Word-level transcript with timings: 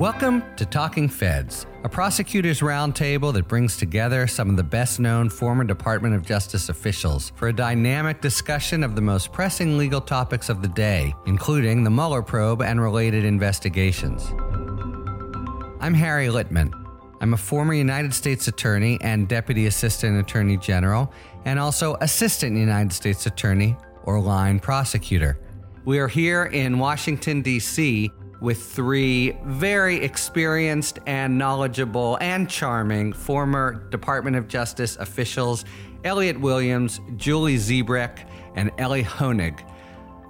Welcome 0.00 0.42
to 0.56 0.64
Talking 0.64 1.10
Feds, 1.10 1.66
a 1.84 1.88
prosecutors 1.90 2.60
roundtable 2.60 3.34
that 3.34 3.46
brings 3.46 3.76
together 3.76 4.26
some 4.26 4.48
of 4.48 4.56
the 4.56 4.62
best 4.62 4.98
known 4.98 5.28
former 5.28 5.62
Department 5.62 6.14
of 6.14 6.24
Justice 6.24 6.70
officials 6.70 7.32
for 7.36 7.48
a 7.48 7.52
dynamic 7.52 8.22
discussion 8.22 8.82
of 8.82 8.94
the 8.94 9.02
most 9.02 9.30
pressing 9.30 9.76
legal 9.76 10.00
topics 10.00 10.48
of 10.48 10.62
the 10.62 10.68
day, 10.68 11.14
including 11.26 11.84
the 11.84 11.90
Mueller 11.90 12.22
probe 12.22 12.62
and 12.62 12.80
related 12.80 13.26
investigations. 13.26 14.26
I'm 15.82 15.92
Harry 15.92 16.28
Litman. 16.28 16.72
I'm 17.20 17.34
a 17.34 17.36
former 17.36 17.74
United 17.74 18.14
States 18.14 18.48
Attorney 18.48 18.96
and 19.02 19.28
Deputy 19.28 19.66
Assistant 19.66 20.18
Attorney 20.18 20.56
General, 20.56 21.12
and 21.44 21.58
also 21.58 21.98
Assistant 22.00 22.56
United 22.56 22.94
States 22.94 23.26
Attorney 23.26 23.76
or 24.04 24.18
Line 24.18 24.60
Prosecutor. 24.60 25.38
We 25.84 25.98
are 25.98 26.08
here 26.08 26.44
in 26.46 26.78
Washington, 26.78 27.42
D.C 27.42 28.10
with 28.40 28.62
three 28.62 29.36
very 29.44 29.96
experienced 29.96 30.98
and 31.06 31.36
knowledgeable 31.36 32.16
and 32.20 32.48
charming 32.48 33.12
former 33.12 33.74
Department 33.90 34.36
of 34.36 34.48
Justice 34.48 34.96
officials 34.96 35.64
Elliot 36.04 36.40
Williams, 36.40 37.00
Julie 37.16 37.56
Zebrak, 37.56 38.26
and 38.54 38.70
Elie 38.78 39.04
Honig. 39.04 39.60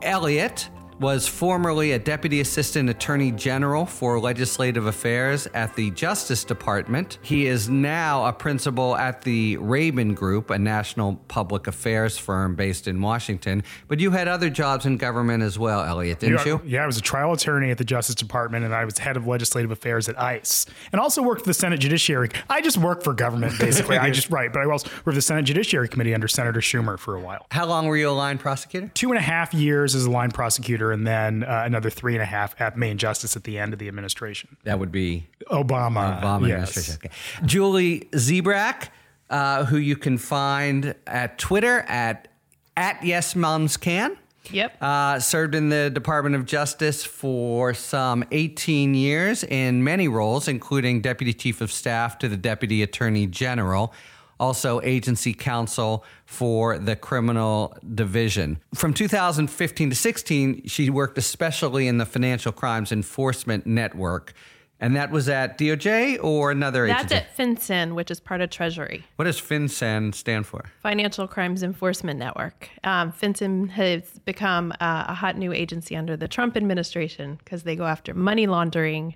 Elliot 0.02 0.68
was 1.00 1.27
formerly 1.27 1.92
a 1.92 1.98
Deputy 1.98 2.40
Assistant 2.40 2.90
Attorney 2.90 3.32
General 3.32 3.86
for 3.86 4.20
Legislative 4.20 4.84
Affairs 4.84 5.48
at 5.54 5.74
the 5.74 5.90
Justice 5.92 6.45
Department. 6.45 7.18
He 7.23 7.46
is 7.46 7.70
now 7.70 8.26
a 8.26 8.32
principal 8.34 8.95
at 8.96 9.23
the 9.23 9.56
Raben 9.56 10.14
Group, 10.14 10.50
a 10.50 10.59
national 10.59 11.16
public 11.28 11.66
affairs 11.66 12.18
firm 12.18 12.54
based 12.54 12.86
in 12.86 13.00
Washington. 13.00 13.64
But 13.88 13.98
you 13.98 14.10
had 14.10 14.28
other 14.28 14.50
jobs 14.50 14.84
in 14.84 14.98
government 14.98 15.42
as 15.42 15.59
well, 15.59 15.82
Elliot, 15.82 16.20
didn't 16.20 16.40
yeah, 16.40 16.45
you? 16.45 16.60
Yeah, 16.66 16.82
I 16.84 16.87
was 16.87 16.98
a 16.98 17.02
trial 17.02 17.32
attorney 17.32 17.71
at 17.71 17.78
the 17.78 17.84
Justice 17.84 18.15
Department 18.15 18.66
and 18.66 18.74
I 18.74 18.84
was 18.84 18.98
head 18.98 19.16
of 19.16 19.26
legislative 19.26 19.71
affairs 19.71 20.06
at 20.06 20.21
ICE 20.21 20.66
and 20.93 21.01
also 21.01 21.23
worked 21.23 21.40
for 21.40 21.48
the 21.48 21.54
Senate 21.54 21.80
Judiciary. 21.80 22.28
I 22.51 22.60
just 22.60 22.76
work 22.76 23.02
for 23.02 23.15
government, 23.15 23.59
basically. 23.59 23.96
I 23.96 24.10
just, 24.10 24.28
right, 24.30 24.52
but 24.52 24.60
I 24.60 24.71
also 24.71 24.88
worked 24.90 25.04
for 25.04 25.12
the 25.15 25.23
Senate 25.23 25.46
Judiciary 25.46 25.88
Committee 25.88 26.12
under 26.12 26.28
Senator 26.28 26.60
Schumer 26.60 26.98
for 26.98 27.15
a 27.15 27.21
while. 27.21 27.46
How 27.51 27.65
long 27.65 27.87
were 27.87 27.96
you 27.96 28.10
a 28.10 28.12
line 28.12 28.37
prosecutor? 28.37 28.90
Two 28.93 29.09
and 29.09 29.16
a 29.16 29.23
half 29.23 29.54
years 29.54 29.95
as 29.95 30.04
a 30.04 30.10
line 30.10 30.30
prosecutor 30.30 30.90
and 30.93 31.07
then 31.07 31.45
uh, 31.45 31.63
another 31.65 31.91
three 31.91 32.15
and 32.15 32.23
a 32.23 32.27
half 32.27 32.60
at 32.60 32.77
Main 32.77 32.99
Justice 32.99 33.37
at 33.37 33.45
the 33.45 33.59
end 33.59 33.73
of 33.73 33.79
the 33.79 33.88
administration. 33.88 34.57
That 34.65 34.79
would 34.79 34.93
be 34.93 35.27
Obama. 35.51 36.21
Obama 36.21 36.49
yes. 36.49 36.77
administration. 36.77 36.95
Okay. 37.05 37.46
Julie 37.46 38.01
Zebrak, 38.13 38.88
uh, 39.29 39.65
who 39.65 39.77
you 39.77 39.96
can 39.96 40.18
find 40.18 40.95
at 41.07 41.38
Twitter 41.38 41.80
at 41.80 42.29
at 42.77 43.05
Yes 43.05 43.35
Moms 43.37 43.77
Can. 43.77 44.16
Yep. 44.51 44.83
Uh, 44.83 45.21
served 45.21 45.55
in 45.55 45.68
the 45.68 45.91
Department 45.91 46.35
of 46.35 46.46
Justice 46.46 47.05
for 47.05 47.74
some 47.74 48.24
18 48.33 48.95
years 48.95 49.45
in 49.45 49.85
many 49.85 50.09
roles, 50.09 50.49
including 50.49 51.02
Deputy 51.02 51.33
Chief 51.33 51.61
of 51.61 51.71
Staff 51.71 52.18
to 52.21 52.29
the 52.29 52.38
Deputy 52.38 52.83
Attorney 52.83 53.27
General 53.27 53.93
also 54.41 54.80
agency 54.80 55.35
counsel 55.35 56.05
for 56.24 56.79
the 56.79 56.96
criminal 56.96 57.77
division. 57.95 58.59
From 58.74 58.95
2015 58.95 59.91
to 59.91 59.96
16, 59.96 60.66
she 60.66 60.91
worked 60.91 61.19
especially 61.19 61.87
in 61.87 61.99
the 61.99 62.07
Financial 62.07 62.51
Crimes 62.51 62.91
Enforcement 62.91 63.66
Network. 63.66 64.33
And 64.81 64.97
that 64.97 65.10
was 65.10 65.28
at 65.28 65.59
DOJ 65.59 66.22
or 66.22 66.50
another 66.50 66.86
That's 66.86 67.12
agency? 67.12 67.14
That's 67.14 67.31
at 67.31 67.36
FinCEN, 67.36 67.94
which 67.94 68.10
is 68.10 68.19
part 68.19 68.41
of 68.41 68.50
Treasury. 68.50 69.04
What 69.16 69.26
does 69.26 69.41
FinCEN 69.41 70.14
stand 70.14 70.47
for? 70.47 70.64
Financial 70.82 71.28
Crimes 71.28 71.62
Enforcement 71.62 72.19
Network. 72.19 72.70
Um, 72.82 73.12
FinCEN 73.12 73.70
has 73.70 74.19
become 74.25 74.72
uh, 74.81 75.04
a 75.09 75.14
hot 75.14 75.37
new 75.37 75.53
agency 75.53 75.97
under 75.97 76.16
the 76.16 76.28
Trump 76.28 76.56
administration 76.56 77.37
because 77.37 77.64
they 77.64 77.76
go 77.76 77.84
after 77.84 78.14
money 78.14 78.47
laundering 78.47 79.14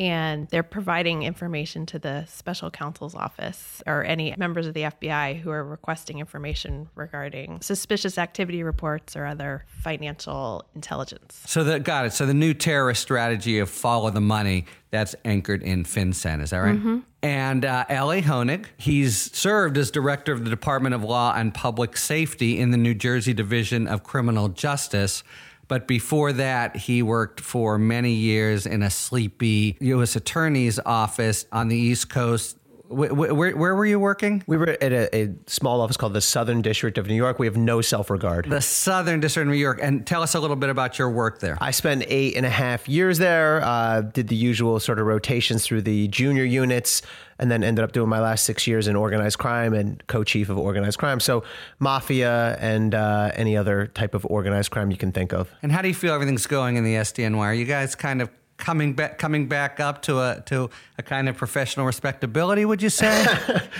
and 0.00 0.48
they're 0.48 0.62
providing 0.62 1.24
information 1.24 1.84
to 1.84 1.98
the 1.98 2.24
special 2.26 2.70
counsel's 2.70 3.14
office 3.14 3.82
or 3.86 4.02
any 4.04 4.34
members 4.38 4.66
of 4.66 4.72
the 4.72 4.82
FBI 4.82 5.38
who 5.40 5.50
are 5.50 5.62
requesting 5.62 6.20
information 6.20 6.88
regarding 6.94 7.60
suspicious 7.60 8.16
activity 8.16 8.62
reports 8.62 9.14
or 9.14 9.26
other 9.26 9.66
financial 9.66 10.64
intelligence. 10.74 11.42
So 11.44 11.64
the 11.64 11.80
got 11.80 12.06
it. 12.06 12.14
So 12.14 12.24
the 12.24 12.32
new 12.32 12.54
terrorist 12.54 13.02
strategy 13.02 13.58
of 13.58 13.68
follow 13.68 14.08
the 14.10 14.22
money 14.22 14.64
that's 14.90 15.14
anchored 15.24 15.62
in 15.62 15.84
FinCEN. 15.84 16.42
Is 16.42 16.50
that 16.50 16.58
right? 16.58 16.76
Mm-hmm. 16.76 16.98
And 17.22 17.64
uh, 17.64 17.84
Elie 17.88 18.22
Honig, 18.22 18.66
he's 18.76 19.32
served 19.36 19.76
as 19.76 19.90
director 19.90 20.32
of 20.32 20.44
the 20.44 20.50
Department 20.50 20.94
of 20.94 21.04
Law 21.04 21.34
and 21.34 21.52
Public 21.54 21.96
Safety 21.96 22.58
in 22.58 22.70
the 22.70 22.76
New 22.76 22.94
Jersey 22.94 23.32
Division 23.32 23.86
of 23.86 24.02
Criminal 24.02 24.48
Justice. 24.48 25.22
But 25.68 25.86
before 25.86 26.32
that, 26.32 26.74
he 26.74 27.02
worked 27.02 27.40
for 27.40 27.78
many 27.78 28.12
years 28.12 28.66
in 28.66 28.82
a 28.82 28.90
sleepy 28.90 29.76
U.S. 29.80 30.16
Attorney's 30.16 30.80
office 30.80 31.46
on 31.52 31.68
the 31.68 31.76
East 31.76 32.08
Coast. 32.08 32.56
Where, 32.90 33.14
where, 33.14 33.56
where, 33.56 33.74
were 33.76 33.86
you 33.86 34.00
working? 34.00 34.42
We 34.48 34.56
were 34.56 34.70
at 34.70 34.92
a, 34.92 35.16
a, 35.16 35.34
small 35.46 35.80
office 35.80 35.96
called 35.96 36.12
the 36.12 36.20
Southern 36.20 36.60
District 36.60 36.98
of 36.98 37.06
New 37.06 37.14
York. 37.14 37.38
We 37.38 37.46
have 37.46 37.56
no 37.56 37.80
self 37.80 38.10
regard. 38.10 38.50
The 38.50 38.60
Southern 38.60 39.20
District 39.20 39.46
of 39.46 39.52
New 39.52 39.60
York. 39.60 39.78
And 39.80 40.04
tell 40.04 40.24
us 40.24 40.34
a 40.34 40.40
little 40.40 40.56
bit 40.56 40.70
about 40.70 40.98
your 40.98 41.08
work 41.08 41.38
there. 41.38 41.56
I 41.60 41.70
spent 41.70 42.02
eight 42.08 42.36
and 42.36 42.44
a 42.44 42.50
half 42.50 42.88
years 42.88 43.18
there, 43.18 43.62
uh, 43.62 44.00
did 44.00 44.26
the 44.26 44.34
usual 44.34 44.80
sort 44.80 44.98
of 44.98 45.06
rotations 45.06 45.64
through 45.64 45.82
the 45.82 46.08
junior 46.08 46.42
units, 46.42 47.02
and 47.38 47.48
then 47.48 47.62
ended 47.62 47.84
up 47.84 47.92
doing 47.92 48.08
my 48.08 48.20
last 48.20 48.44
six 48.44 48.66
years 48.66 48.88
in 48.88 48.96
organized 48.96 49.38
crime 49.38 49.72
and 49.72 50.04
co 50.08 50.24
chief 50.24 50.48
of 50.48 50.58
organized 50.58 50.98
crime. 50.98 51.20
So, 51.20 51.44
mafia 51.78 52.56
and 52.58 52.92
uh, 52.92 53.30
any 53.34 53.56
other 53.56 53.86
type 53.86 54.14
of 54.14 54.26
organized 54.26 54.72
crime 54.72 54.90
you 54.90 54.96
can 54.96 55.12
think 55.12 55.32
of. 55.32 55.48
And 55.62 55.70
how 55.70 55.80
do 55.80 55.86
you 55.86 55.94
feel 55.94 56.12
everything's 56.12 56.48
going 56.48 56.74
in 56.74 56.82
the 56.82 56.94
SDNY? 56.94 57.38
Are 57.38 57.54
you 57.54 57.66
guys 57.66 57.94
kind 57.94 58.20
of 58.20 58.30
coming 58.60 58.92
back 58.92 59.18
coming 59.18 59.48
back 59.48 59.80
up 59.80 60.02
to 60.02 60.20
a 60.20 60.42
to 60.46 60.70
a 60.98 61.02
kind 61.02 61.28
of 61.28 61.36
professional 61.36 61.86
respectability 61.86 62.64
would 62.64 62.82
you 62.82 62.90
say? 62.90 63.26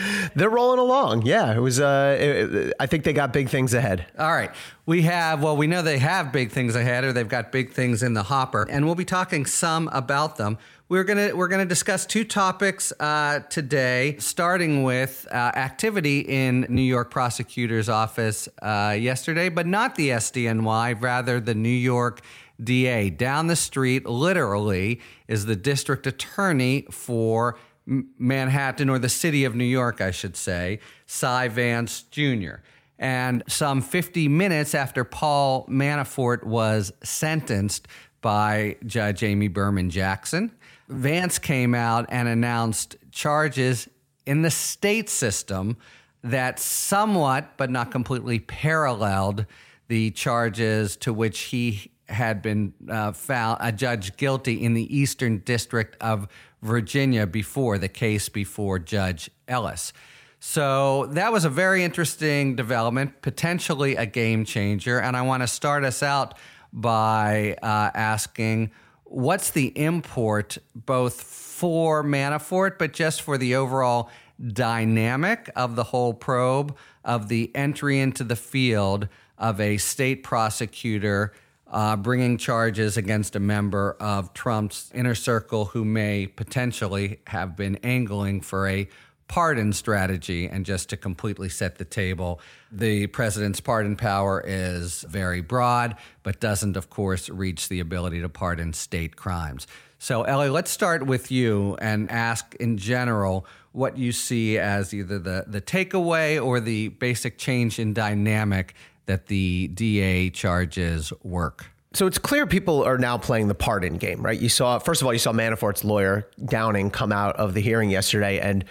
They're 0.34 0.50
rolling 0.50 0.80
along. 0.80 1.26
Yeah 1.26 1.54
it 1.54 1.60
was 1.60 1.78
uh 1.80 2.16
it, 2.18 2.74
i 2.80 2.86
think 2.86 3.04
they 3.04 3.12
got 3.12 3.32
big 3.32 3.48
things 3.48 3.74
ahead. 3.74 4.06
All 4.18 4.32
right. 4.32 4.50
We 4.86 5.02
have 5.02 5.42
well 5.42 5.56
we 5.56 5.66
know 5.66 5.82
they 5.82 5.98
have 5.98 6.32
big 6.32 6.50
things 6.50 6.74
ahead 6.74 7.04
or 7.04 7.12
they've 7.12 7.28
got 7.28 7.52
big 7.52 7.72
things 7.72 8.02
in 8.02 8.14
the 8.14 8.24
hopper 8.24 8.66
and 8.68 8.86
we'll 8.86 8.94
be 8.94 9.04
talking 9.04 9.46
some 9.46 9.88
about 9.92 10.36
them. 10.36 10.58
We're 10.90 11.04
gonna 11.04 11.36
we're 11.36 11.46
gonna 11.46 11.66
discuss 11.66 12.04
two 12.04 12.24
topics 12.24 12.92
uh, 12.98 13.40
today, 13.48 14.16
starting 14.18 14.82
with 14.82 15.24
uh, 15.30 15.36
activity 15.36 16.18
in 16.18 16.66
New 16.68 16.82
York 16.82 17.12
prosecutor's 17.12 17.88
office 17.88 18.48
uh, 18.60 18.96
yesterday, 18.98 19.50
but 19.50 19.68
not 19.68 19.94
the 19.94 20.08
SDNY, 20.08 21.00
rather 21.00 21.38
the 21.38 21.54
New 21.54 21.68
York 21.68 22.22
DA. 22.64 23.10
Down 23.10 23.46
the 23.46 23.56
street, 23.56 24.06
literally, 24.06 25.00
is 25.28 25.46
the 25.46 25.56
district 25.56 26.06
attorney 26.06 26.86
for 26.90 27.58
Manhattan 27.86 28.88
or 28.88 28.98
the 28.98 29.08
city 29.08 29.44
of 29.44 29.54
New 29.54 29.64
York, 29.64 30.00
I 30.00 30.10
should 30.10 30.36
say, 30.36 30.80
Cy 31.06 31.48
Vance 31.48 32.02
Jr. 32.02 32.56
And 32.98 33.42
some 33.48 33.80
50 33.80 34.28
minutes 34.28 34.74
after 34.74 35.04
Paul 35.04 35.66
Manafort 35.66 36.44
was 36.44 36.92
sentenced 37.02 37.88
by 38.20 38.76
Judge 38.84 39.22
Amy 39.22 39.48
Berman 39.48 39.90
Jackson, 39.90 40.52
Vance 40.88 41.38
came 41.38 41.74
out 41.74 42.06
and 42.10 42.28
announced 42.28 42.96
charges 43.10 43.88
in 44.26 44.42
the 44.42 44.50
state 44.50 45.08
system 45.08 45.76
that 46.22 46.58
somewhat, 46.58 47.56
but 47.56 47.70
not 47.70 47.90
completely, 47.90 48.38
paralleled 48.38 49.46
the 49.88 50.10
charges 50.10 50.96
to 50.98 51.12
which 51.12 51.40
he 51.40 51.90
had 52.10 52.42
been 52.42 52.74
uh, 52.88 53.12
found 53.12 53.58
a 53.60 53.72
judge 53.72 54.16
guilty 54.16 54.62
in 54.62 54.74
the 54.74 54.96
Eastern 54.96 55.38
District 55.38 55.96
of 56.00 56.28
Virginia 56.62 57.26
before 57.26 57.78
the 57.78 57.88
case 57.88 58.28
before 58.28 58.78
Judge 58.78 59.30
Ellis. 59.48 59.92
So 60.40 61.06
that 61.06 61.32
was 61.32 61.44
a 61.44 61.50
very 61.50 61.84
interesting 61.84 62.56
development, 62.56 63.20
potentially 63.20 63.96
a 63.96 64.06
game 64.06 64.44
changer. 64.44 64.98
And 64.98 65.16
I 65.16 65.22
want 65.22 65.42
to 65.42 65.46
start 65.46 65.84
us 65.84 66.02
out 66.02 66.34
by 66.72 67.56
uh, 67.62 67.90
asking 67.94 68.70
what's 69.04 69.50
the 69.50 69.66
import 69.78 70.56
both 70.74 71.20
for 71.20 72.02
Manafort, 72.02 72.78
but 72.78 72.92
just 72.92 73.22
for 73.22 73.36
the 73.36 73.54
overall 73.54 74.08
dynamic 74.42 75.50
of 75.54 75.76
the 75.76 75.84
whole 75.84 76.14
probe, 76.14 76.74
of 77.04 77.28
the 77.28 77.50
entry 77.54 77.98
into 77.98 78.24
the 78.24 78.36
field 78.36 79.08
of 79.36 79.60
a 79.60 79.76
state 79.76 80.22
prosecutor 80.22 81.32
uh, 81.70 81.96
bringing 81.96 82.36
charges 82.36 82.96
against 82.96 83.36
a 83.36 83.40
member 83.40 83.96
of 84.00 84.34
Trump's 84.34 84.90
inner 84.94 85.14
circle 85.14 85.66
who 85.66 85.84
may 85.84 86.26
potentially 86.26 87.20
have 87.28 87.56
been 87.56 87.76
angling 87.76 88.40
for 88.40 88.68
a 88.68 88.88
pardon 89.28 89.72
strategy. 89.72 90.46
And 90.48 90.66
just 90.66 90.88
to 90.90 90.96
completely 90.96 91.48
set 91.48 91.78
the 91.78 91.84
table, 91.84 92.40
the 92.72 93.06
president's 93.06 93.60
pardon 93.60 93.94
power 93.94 94.42
is 94.44 95.02
very 95.08 95.40
broad, 95.40 95.96
but 96.24 96.40
doesn't, 96.40 96.76
of 96.76 96.90
course, 96.90 97.28
reach 97.28 97.68
the 97.68 97.78
ability 97.78 98.20
to 98.22 98.28
pardon 98.28 98.72
state 98.72 99.14
crimes. 99.14 99.68
So, 100.00 100.22
Elie, 100.22 100.48
let's 100.48 100.70
start 100.70 101.06
with 101.06 101.30
you 101.30 101.76
and 101.80 102.10
ask 102.10 102.56
in 102.56 102.78
general 102.78 103.46
what 103.72 103.96
you 103.96 104.10
see 104.10 104.58
as 104.58 104.92
either 104.92 105.18
the, 105.18 105.44
the 105.46 105.60
takeaway 105.60 106.44
or 106.44 106.58
the 106.58 106.88
basic 106.88 107.38
change 107.38 107.78
in 107.78 107.92
dynamic 107.92 108.74
that 109.10 109.26
the 109.26 109.66
DA 109.74 110.30
charges 110.30 111.12
work. 111.24 111.66
So 111.92 112.06
it's 112.06 112.18
clear 112.18 112.46
people 112.46 112.84
are 112.84 112.98
now 112.98 113.18
playing 113.18 113.48
the 113.48 113.54
pardon 113.54 113.96
game, 113.96 114.22
right? 114.22 114.38
You 114.38 114.48
saw, 114.48 114.78
first 114.78 115.02
of 115.02 115.06
all, 115.06 115.12
you 115.12 115.18
saw 115.18 115.32
Manafort's 115.32 115.82
lawyer, 115.82 116.28
Downing, 116.44 116.92
come 116.92 117.10
out 117.10 117.34
of 117.34 117.52
the 117.52 117.60
hearing 117.60 117.90
yesterday 117.90 118.38
and 118.38 118.64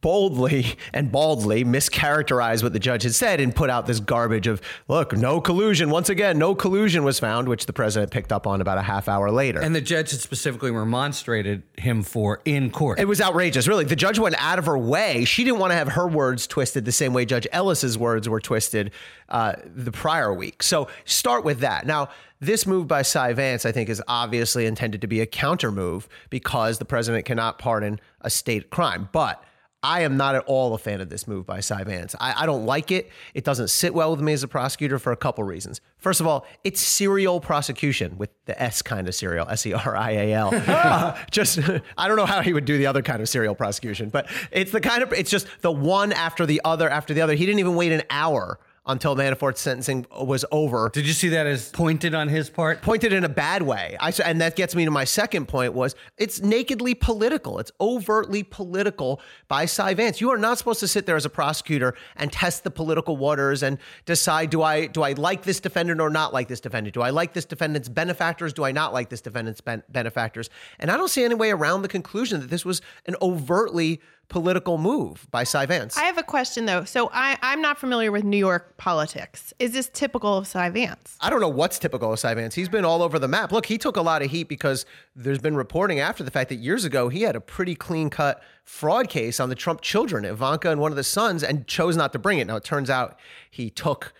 boldly 0.00 0.74
and 0.92 1.12
baldly 1.12 1.64
mischaracterize 1.64 2.64
what 2.64 2.72
the 2.72 2.80
judge 2.80 3.04
had 3.04 3.14
said 3.14 3.38
and 3.38 3.54
put 3.54 3.70
out 3.70 3.86
this 3.86 4.00
garbage 4.00 4.48
of, 4.48 4.60
look, 4.88 5.16
no 5.16 5.40
collusion. 5.40 5.88
Once 5.88 6.08
again, 6.08 6.36
no 6.36 6.56
collusion 6.56 7.04
was 7.04 7.20
found, 7.20 7.48
which 7.48 7.66
the 7.66 7.72
president 7.72 8.10
picked 8.10 8.32
up 8.32 8.44
on 8.44 8.60
about 8.60 8.76
a 8.76 8.82
half 8.82 9.08
hour 9.08 9.30
later. 9.30 9.60
And 9.60 9.72
the 9.72 9.80
judge 9.80 10.10
had 10.10 10.18
specifically 10.18 10.72
remonstrated 10.72 11.62
him 11.78 12.02
for 12.02 12.40
in 12.44 12.72
court. 12.72 12.98
It 12.98 13.06
was 13.06 13.20
outrageous, 13.20 13.68
really. 13.68 13.84
The 13.84 13.94
judge 13.94 14.18
went 14.18 14.34
out 14.40 14.58
of 14.58 14.66
her 14.66 14.76
way. 14.76 15.24
She 15.24 15.44
didn't 15.44 15.60
want 15.60 15.70
to 15.70 15.76
have 15.76 15.92
her 15.92 16.08
words 16.08 16.48
twisted 16.48 16.84
the 16.84 16.92
same 16.92 17.12
way 17.12 17.24
Judge 17.24 17.46
Ellis's 17.52 17.96
words 17.96 18.28
were 18.28 18.40
twisted 18.40 18.90
uh, 19.28 19.54
the 19.64 19.92
prior 19.92 20.32
week. 20.32 20.62
So 20.62 20.88
start 21.04 21.44
with 21.44 21.60
that. 21.60 21.86
Now, 21.86 22.10
this 22.40 22.66
move 22.66 22.86
by 22.86 23.02
Cy 23.02 23.32
Vance, 23.32 23.64
I 23.64 23.72
think, 23.72 23.88
is 23.88 24.02
obviously 24.06 24.66
intended 24.66 25.00
to 25.00 25.06
be 25.06 25.20
a 25.20 25.26
counter 25.26 25.72
move 25.72 26.08
because 26.30 26.78
the 26.78 26.84
president 26.84 27.24
cannot 27.24 27.58
pardon 27.58 28.00
a 28.20 28.30
state 28.30 28.70
crime. 28.70 29.08
But 29.12 29.42
I 29.84 30.00
am 30.00 30.16
not 30.16 30.34
at 30.34 30.44
all 30.46 30.72
a 30.72 30.78
fan 30.78 31.02
of 31.02 31.10
this 31.10 31.28
move 31.28 31.44
by 31.44 31.60
Cy 31.60 31.84
Vance. 31.84 32.14
I, 32.18 32.44
I, 32.44 32.46
don't 32.46 32.64
like 32.64 32.90
it. 32.90 33.10
It 33.34 33.44
doesn't 33.44 33.68
sit 33.68 33.92
well 33.92 34.12
with 34.12 34.20
me 34.22 34.32
as 34.32 34.42
a 34.42 34.48
prosecutor 34.48 34.98
for 34.98 35.12
a 35.12 35.16
couple 35.16 35.44
reasons. 35.44 35.82
First 35.98 36.22
of 36.22 36.26
all, 36.26 36.46
it's 36.64 36.80
serial 36.80 37.38
prosecution 37.38 38.16
with 38.16 38.30
the 38.46 38.60
S 38.60 38.80
kind 38.80 39.06
of 39.08 39.14
serial, 39.14 39.46
S 39.46 39.66
E 39.66 39.74
R 39.74 39.94
I 39.94 40.10
A 40.12 40.32
L. 40.32 40.50
uh, 40.66 41.18
just, 41.30 41.58
I 41.98 42.08
don't 42.08 42.16
know 42.16 42.24
how 42.24 42.40
he 42.40 42.54
would 42.54 42.64
do 42.64 42.78
the 42.78 42.86
other 42.86 43.02
kind 43.02 43.20
of 43.20 43.28
serial 43.28 43.54
prosecution, 43.54 44.08
but 44.08 44.26
it's 44.50 44.72
the 44.72 44.80
kind 44.80 45.02
of, 45.02 45.12
it's 45.12 45.30
just 45.30 45.46
the 45.60 45.70
one 45.70 46.12
after 46.12 46.46
the 46.46 46.62
other 46.64 46.88
after 46.88 47.12
the 47.12 47.20
other. 47.20 47.34
He 47.34 47.44
didn't 47.44 47.60
even 47.60 47.74
wait 47.74 47.92
an 47.92 48.04
hour 48.08 48.58
until 48.86 49.16
Manafort's 49.16 49.60
sentencing 49.60 50.06
was 50.10 50.44
over. 50.52 50.90
Did 50.92 51.06
you 51.06 51.14
see 51.14 51.30
that 51.30 51.46
as 51.46 51.70
pointed 51.70 52.14
on 52.14 52.28
his 52.28 52.50
part? 52.50 52.82
Pointed 52.82 53.12
in 53.12 53.24
a 53.24 53.28
bad 53.28 53.62
way. 53.62 53.96
I 53.98 54.12
and 54.24 54.40
that 54.40 54.56
gets 54.56 54.74
me 54.74 54.84
to 54.84 54.90
my 54.90 55.04
second 55.04 55.46
point 55.48 55.72
was 55.72 55.94
it's 56.18 56.40
nakedly 56.40 56.94
political. 56.94 57.58
It's 57.58 57.72
overtly 57.80 58.42
political 58.42 59.20
by 59.48 59.64
Cy 59.64 59.94
Vance. 59.94 60.20
You 60.20 60.30
are 60.30 60.38
not 60.38 60.58
supposed 60.58 60.80
to 60.80 60.88
sit 60.88 61.06
there 61.06 61.16
as 61.16 61.24
a 61.24 61.30
prosecutor 61.30 61.94
and 62.16 62.30
test 62.30 62.64
the 62.64 62.70
political 62.70 63.16
waters 63.16 63.62
and 63.62 63.78
decide 64.04 64.50
do 64.50 64.62
I 64.62 64.86
do 64.86 65.02
I 65.02 65.12
like 65.12 65.44
this 65.44 65.60
defendant 65.60 66.00
or 66.00 66.10
not 66.10 66.34
like 66.34 66.48
this 66.48 66.60
defendant? 66.60 66.94
Do 66.94 67.02
I 67.02 67.10
like 67.10 67.32
this 67.32 67.46
defendant's 67.46 67.88
benefactors? 67.88 68.52
Do 68.52 68.64
I 68.64 68.72
not 68.72 68.92
like 68.92 69.08
this 69.08 69.22
defendant's 69.22 69.62
ben- 69.62 69.82
benefactors? 69.88 70.50
And 70.78 70.90
I 70.90 70.96
don't 70.96 71.08
see 71.08 71.24
any 71.24 71.34
way 71.34 71.50
around 71.50 71.82
the 71.82 71.88
conclusion 71.88 72.40
that 72.40 72.50
this 72.50 72.64
was 72.64 72.82
an 73.06 73.16
overtly 73.22 74.00
political 74.28 74.78
move 74.78 75.26
by 75.30 75.44
Cy 75.44 75.66
Vance. 75.66 75.96
I 75.96 76.04
have 76.04 76.18
a 76.18 76.22
question 76.22 76.66
though. 76.66 76.84
So 76.84 77.10
I, 77.12 77.38
I'm 77.42 77.60
not 77.60 77.78
familiar 77.78 78.10
with 78.10 78.24
New 78.24 78.38
York 78.38 78.76
politics. 78.76 79.52
Is 79.58 79.72
this 79.72 79.88
typical 79.92 80.36
of 80.36 80.46
Cy 80.46 80.70
Vance? 80.70 81.16
I 81.20 81.30
don't 81.30 81.40
know 81.40 81.48
what's 81.48 81.78
typical 81.78 82.12
of 82.12 82.18
Cy 82.18 82.34
Vance. 82.34 82.54
He's 82.54 82.68
been 82.68 82.84
all 82.84 83.02
over 83.02 83.18
the 83.18 83.28
map. 83.28 83.52
Look, 83.52 83.66
he 83.66 83.78
took 83.78 83.96
a 83.96 84.02
lot 84.02 84.22
of 84.22 84.30
heat 84.30 84.48
because 84.48 84.86
there's 85.14 85.38
been 85.38 85.56
reporting 85.56 86.00
after 86.00 86.24
the 86.24 86.30
fact 86.30 86.48
that 86.48 86.56
years 86.56 86.84
ago 86.84 87.08
he 87.08 87.22
had 87.22 87.36
a 87.36 87.40
pretty 87.40 87.74
clean 87.74 88.10
cut 88.10 88.42
fraud 88.64 89.08
case 89.08 89.40
on 89.40 89.48
the 89.48 89.54
Trump 89.54 89.80
children, 89.80 90.24
Ivanka 90.24 90.70
and 90.70 90.80
one 90.80 90.92
of 90.92 90.96
the 90.96 91.04
sons, 91.04 91.42
and 91.42 91.66
chose 91.66 91.96
not 91.96 92.12
to 92.12 92.18
bring 92.18 92.38
it. 92.38 92.46
Now 92.46 92.56
it 92.56 92.64
turns 92.64 92.90
out 92.90 93.18
he 93.50 93.70
took 93.70 94.12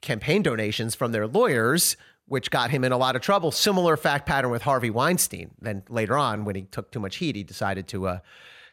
campaign 0.00 0.42
donations 0.42 0.94
from 0.94 1.12
their 1.12 1.26
lawyers 1.26 1.96
which 2.26 2.50
got 2.50 2.70
him 2.70 2.84
in 2.84 2.92
a 2.92 2.96
lot 2.96 3.16
of 3.16 3.22
trouble. 3.22 3.50
Similar 3.50 3.96
fact 3.96 4.26
pattern 4.26 4.50
with 4.50 4.62
Harvey 4.62 4.90
Weinstein. 4.90 5.50
Then 5.60 5.82
later 5.88 6.16
on, 6.16 6.44
when 6.44 6.56
he 6.56 6.62
took 6.62 6.90
too 6.90 7.00
much 7.00 7.16
heat, 7.16 7.36
he 7.36 7.42
decided 7.42 7.86
to 7.88 8.06
uh, 8.06 8.18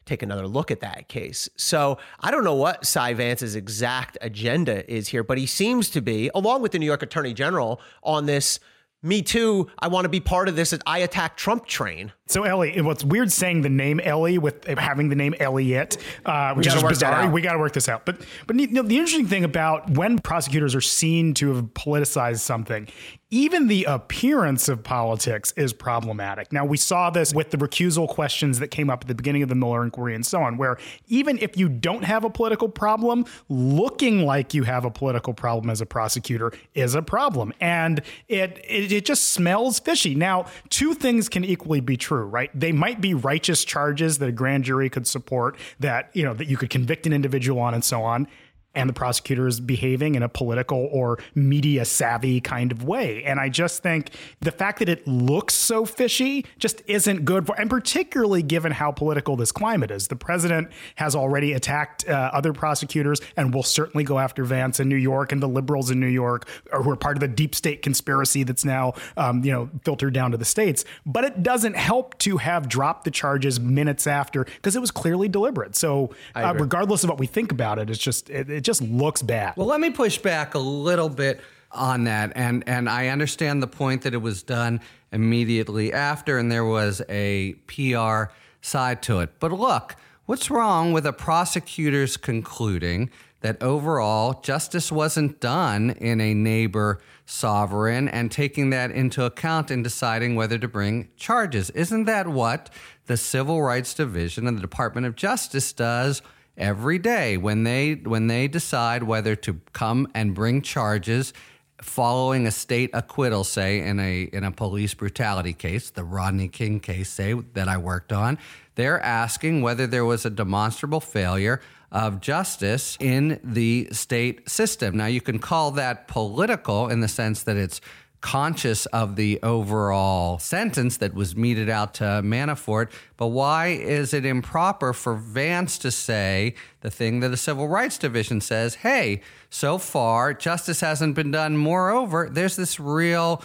take 0.06 0.24
another 0.24 0.48
look 0.48 0.72
at 0.72 0.80
that 0.82 1.08
case. 1.08 1.50
So 1.56 1.98
I 2.20 2.32
don't 2.32 2.44
know 2.44 2.56
what 2.56 2.86
Cy 2.86 3.14
Vance's 3.14 3.56
exact 3.56 4.18
agenda 4.22 4.90
is 4.92 5.10
here, 5.10 5.24
but 5.24 5.38
he 5.38 5.46
seems 5.46 5.90
to 5.92 6.02
be, 6.02 6.30
along 6.34 6.62
with 6.62 6.72
the 6.72 6.80
New 6.80 6.86
York 6.86 7.04
Attorney 7.04 7.34
General, 7.34 7.80
on 8.04 8.26
this 8.26 8.60
me 9.04 9.22
too, 9.22 9.68
I 9.80 9.88
want 9.88 10.06
to 10.06 10.10
be 10.10 10.20
part 10.20 10.48
of 10.48 10.56
this 10.56 10.78
I 10.86 11.00
attack 11.00 11.36
Trump 11.36 11.66
train. 11.66 12.12
So 12.28 12.44
Elie, 12.44 12.80
what's 12.82 13.04
weird 13.04 13.32
saying 13.32 13.62
the 13.62 13.70
name 13.70 14.00
Elie 14.00 14.38
with 14.38 14.66
having 14.66 15.10
the 15.10 15.16
name 15.16 15.34
Elliot, 15.40 15.98
uh, 16.26 16.54
which 16.54 16.68
is 16.68 16.84
bizarre. 16.84 17.30
We 17.30 17.42
got 17.42 17.54
to 17.54 17.60
work 17.60 17.74
this 17.74 17.90
out. 17.90 18.06
But 18.06 18.22
but 18.46 18.60
you 18.60 18.68
know, 18.68 18.84
the 18.84 18.98
interesting 18.98 19.26
thing 19.26 19.44
about 19.44 19.90
when 19.92 20.20
prosecutors 20.20 20.76
are 20.76 20.82
seen 20.82 21.34
to 21.36 21.56
have 21.56 21.66
politicized 21.74 22.40
something 22.40 22.88
even 23.32 23.68
the 23.68 23.86
appearance 23.86 24.68
of 24.68 24.84
politics 24.84 25.54
is 25.56 25.72
problematic. 25.72 26.52
Now, 26.52 26.66
we 26.66 26.76
saw 26.76 27.10
this 27.10 27.34
with 27.34 27.50
the 27.52 27.58
recusal 27.58 28.08
questions 28.08 28.60
that 28.60 28.68
came 28.68 28.90
up 28.90 29.02
at 29.02 29.08
the 29.08 29.16
beginning 29.16 29.42
of 29.42 29.48
the 29.48 29.56
Mueller 29.56 29.84
inquiry 29.84 30.14
and 30.14 30.26
so 30.26 30.42
on, 30.44 30.58
where 30.58 30.78
even 31.08 31.38
if 31.40 31.56
you 31.56 31.70
don't 31.70 32.04
have 32.04 32.26
a 32.26 32.30
political 32.30 32.68
problem, 32.68 33.26
looking 33.48 34.26
like 34.26 34.54
you 34.54 34.64
have 34.64 34.84
a 34.84 34.92
political 34.92 35.34
problem 35.34 35.70
as 35.70 35.80
a 35.80 35.86
prosecutor 35.86 36.52
is 36.76 36.94
a 36.94 37.02
problem. 37.02 37.54
And 37.62 38.02
it, 38.28 38.60
it, 38.68 38.92
it 38.92 39.06
just 39.06 39.30
smells 39.30 39.80
fishy. 39.80 40.14
Now, 40.14 40.48
two 40.70 40.94
things 40.94 41.30
can 41.30 41.46
equally 41.46 41.80
be 41.80 41.96
true, 41.96 42.26
right? 42.26 42.52
They 42.54 42.74
might 42.74 43.00
be 43.00 43.14
righteous 43.14 43.64
charges 43.64 44.18
that 44.18 44.28
a 44.28 44.34
grand 44.34 44.66
jury 44.66 44.90
could 44.90 45.08
support 45.08 45.58
that, 45.80 46.10
you 46.14 46.26
know, 46.26 46.34
that 46.34 46.48
you 46.48 46.58
could 46.58 46.70
convict 46.70 47.06
an 47.06 47.14
individual 47.14 47.62
on 47.62 47.74
and 47.74 47.84
so 47.84 48.04
on 48.04 48.28
and 48.74 48.90
the 48.90 48.94
prosecutor 48.94 49.48
is 49.48 49.60
behaving 49.60 50.16
in 50.16 50.24
a 50.24 50.30
political 50.30 50.90
or 50.92 51.20
media 51.36 51.86
savvy 51.86 52.40
kind 52.40 52.72
of 52.72 52.84
way. 52.84 53.24
And 53.24 53.40
I 53.40 53.50
just 53.50 53.84
think 53.84 54.12
the 54.40 54.52
fact 54.52 54.80
that 54.80 54.90
it 54.90 55.06
looks 55.08 55.54
so 55.54 55.86
fishy 55.86 56.46
just 56.58 56.82
isn't 56.88 57.26
good 57.26 57.46
for, 57.46 57.60
and 57.60 57.70
particularly 57.70 58.42
given 58.44 58.72
how 58.72 58.92
political 58.92 59.36
this 59.36 59.52
climate 59.52 59.92
is. 59.92 60.08
The 60.08 60.16
president 60.16 60.70
has 60.96 61.16
already 61.16 61.54
attacked 61.54 62.08
uh, 62.08 62.32
other 62.34 62.54
prosecutors 62.54 63.22
and 63.36 63.54
will 63.54 63.64
certainly 63.64 64.04
go 64.04 64.20
after 64.20 64.44
Vance 64.44 64.80
in 64.80 64.88
New 64.88 64.96
York 64.96 65.32
and 65.32 65.42
the 65.42 65.50
liberals 65.50 65.92
in 65.92 66.00
New 66.00 66.08
York, 66.08 66.48
who 66.72 66.90
are 66.90 66.96
part 66.96 67.18
of 67.18 67.22
the 67.22 67.28
deep 67.28 67.56
state 67.56 67.82
conspiracy 67.82 68.44
that's 68.44 68.64
now, 68.64 68.94
um, 69.18 69.44
you 69.44 69.52
know, 69.52 69.70
filtered 69.84 70.14
down 70.14 70.32
to 70.32 70.38
the 70.38 70.46
states. 70.46 70.86
But 71.06 71.26
it 71.26 71.44
doesn't 71.44 71.76
help 71.76 72.18
to 72.20 72.38
have 72.38 72.70
dropped 72.70 73.04
the 73.04 73.12
charges 73.12 73.60
minutes 73.60 74.08
after 74.08 74.46
because 74.46 74.76
it 74.76 74.80
was 74.80 74.92
clearly 74.92 75.28
deliberate. 75.28 75.76
So, 75.76 76.12
uh, 76.36 76.54
regardless 76.58 77.04
of 77.04 77.10
what 77.10 77.20
we 77.20 77.28
think 77.28 77.52
about 77.52 77.80
it, 77.80 77.90
it's 77.90 78.00
just 78.00 78.30
it, 78.30 78.50
it 78.50 78.61
just 78.62 78.82
looks 78.82 79.22
bad. 79.22 79.56
Well, 79.56 79.68
let 79.68 79.80
me 79.80 79.90
push 79.90 80.18
back 80.18 80.56
a 80.56 80.60
little 80.60 81.10
bit 81.10 81.42
on 81.72 82.04
that, 82.06 82.34
and 82.36 82.64
and 82.68 82.90
I 82.90 83.08
understand 83.08 83.64
the 83.64 83.68
point 83.68 84.02
that 84.04 84.14
it 84.14 84.22
was 84.22 84.44
done 84.44 84.82
immediately 85.12 85.94
after, 85.94 86.38
and 86.38 86.52
there 86.52 86.66
was 86.66 87.02
a 87.10 87.54
PR 87.68 88.34
side 88.62 89.02
to 89.04 89.20
it. 89.20 89.40
But 89.40 89.52
look, 89.52 89.96
what's 90.26 90.50
wrong 90.50 90.94
with 90.94 91.06
a 91.06 91.14
prosecutor's 91.14 92.18
concluding 92.18 93.10
that 93.42 93.62
overall 93.62 94.40
justice 94.42 94.92
wasn't 94.92 95.40
done 95.40 95.92
in 95.92 96.22
a 96.22 96.34
neighbor 96.34 97.02
sovereign 97.26 98.08
and 98.08 98.32
taking 98.32 98.70
that 98.70 98.92
into 98.92 99.24
account 99.24 99.72
in 99.72 99.82
deciding 99.82 100.36
whether 100.36 100.58
to 100.58 100.68
bring 100.68 101.10
charges? 101.18 101.70
Isn't 101.72 102.06
that 102.06 102.28
what 102.28 102.70
the 103.08 103.18
Civil 103.18 103.62
Rights 103.62 103.94
Division 103.94 104.48
and 104.48 104.58
the 104.58 104.62
Department 104.62 105.08
of 105.08 105.16
Justice 105.16 105.74
does? 105.74 106.22
Every 106.58 107.00
day 107.00 107.38
when 107.38 107.64
they 107.64 107.94
when 107.94 108.28
they 108.28 108.48
decide 108.48 109.04
whether 109.04 109.36
to 109.36 109.60
come 109.74 110.08
and 110.14 110.34
bring 110.34 110.62
charges 110.62 111.34
following 111.82 112.46
a 112.46 112.52
state 112.52 112.90
acquittal 112.94 113.44
say 113.44 113.80
in 113.80 114.00
a 114.00 114.24
in 114.24 114.44
a 114.44 114.52
police 114.52 114.94
brutality 114.94 115.54
case 115.54 115.90
the 115.90 116.04
Rodney 116.04 116.48
King 116.48 116.80
case 116.80 117.10
say 117.10 117.34
that 117.34 117.68
I 117.68 117.78
worked 117.78 118.12
on 118.12 118.38
they're 118.76 119.00
asking 119.02 119.62
whether 119.62 119.88
there 119.88 120.06
was 120.06 120.26
a 120.26 120.30
demonstrable 120.30 121.00
failure 121.00 121.62
of 121.92 122.22
justice 122.22 122.98
in 123.02 123.40
the 123.44 123.90
state 123.92 124.50
system. 124.50 124.96
Now 124.96 125.08
you 125.08 125.22
can 125.22 125.40
call 125.40 125.72
that 125.72 126.08
political 126.08 126.88
in 126.88 127.02
the 127.02 127.08
sense 127.08 127.44
that 127.44 127.58
it's 127.58 127.82
conscious 128.22 128.86
of 128.88 129.16
the 129.16 129.40
overall 129.42 130.38
sentence 130.40 130.98
that 130.98 131.14
was 131.14 131.36
meted 131.36 131.70
out 131.70 131.96
to 131.96 132.04
Manafort, 132.04 132.92
but 133.18 133.28
why 133.28 133.68
is 133.68 134.14
it 134.14 134.26
improper 134.26 134.94
for 134.94 135.16
Vance 135.16 135.78
to 135.80 135.92
say 135.92 136.54
the 136.82 136.92
thing 136.92 137.20
that 137.20 137.30
the 137.30 137.38
Civil 137.38 137.68
Rights 137.68 137.98
Division 137.98 138.40
says, 138.40 138.76
hey, 138.76 139.22
so 139.50 139.78
far 139.78 140.34
justice 140.34 140.82
hasn't 140.82 141.16
been 141.16 141.32
done. 141.32 141.58
Moreover, 141.58 142.30
there's 142.32 142.56
this 142.56 142.80
real 142.80 143.44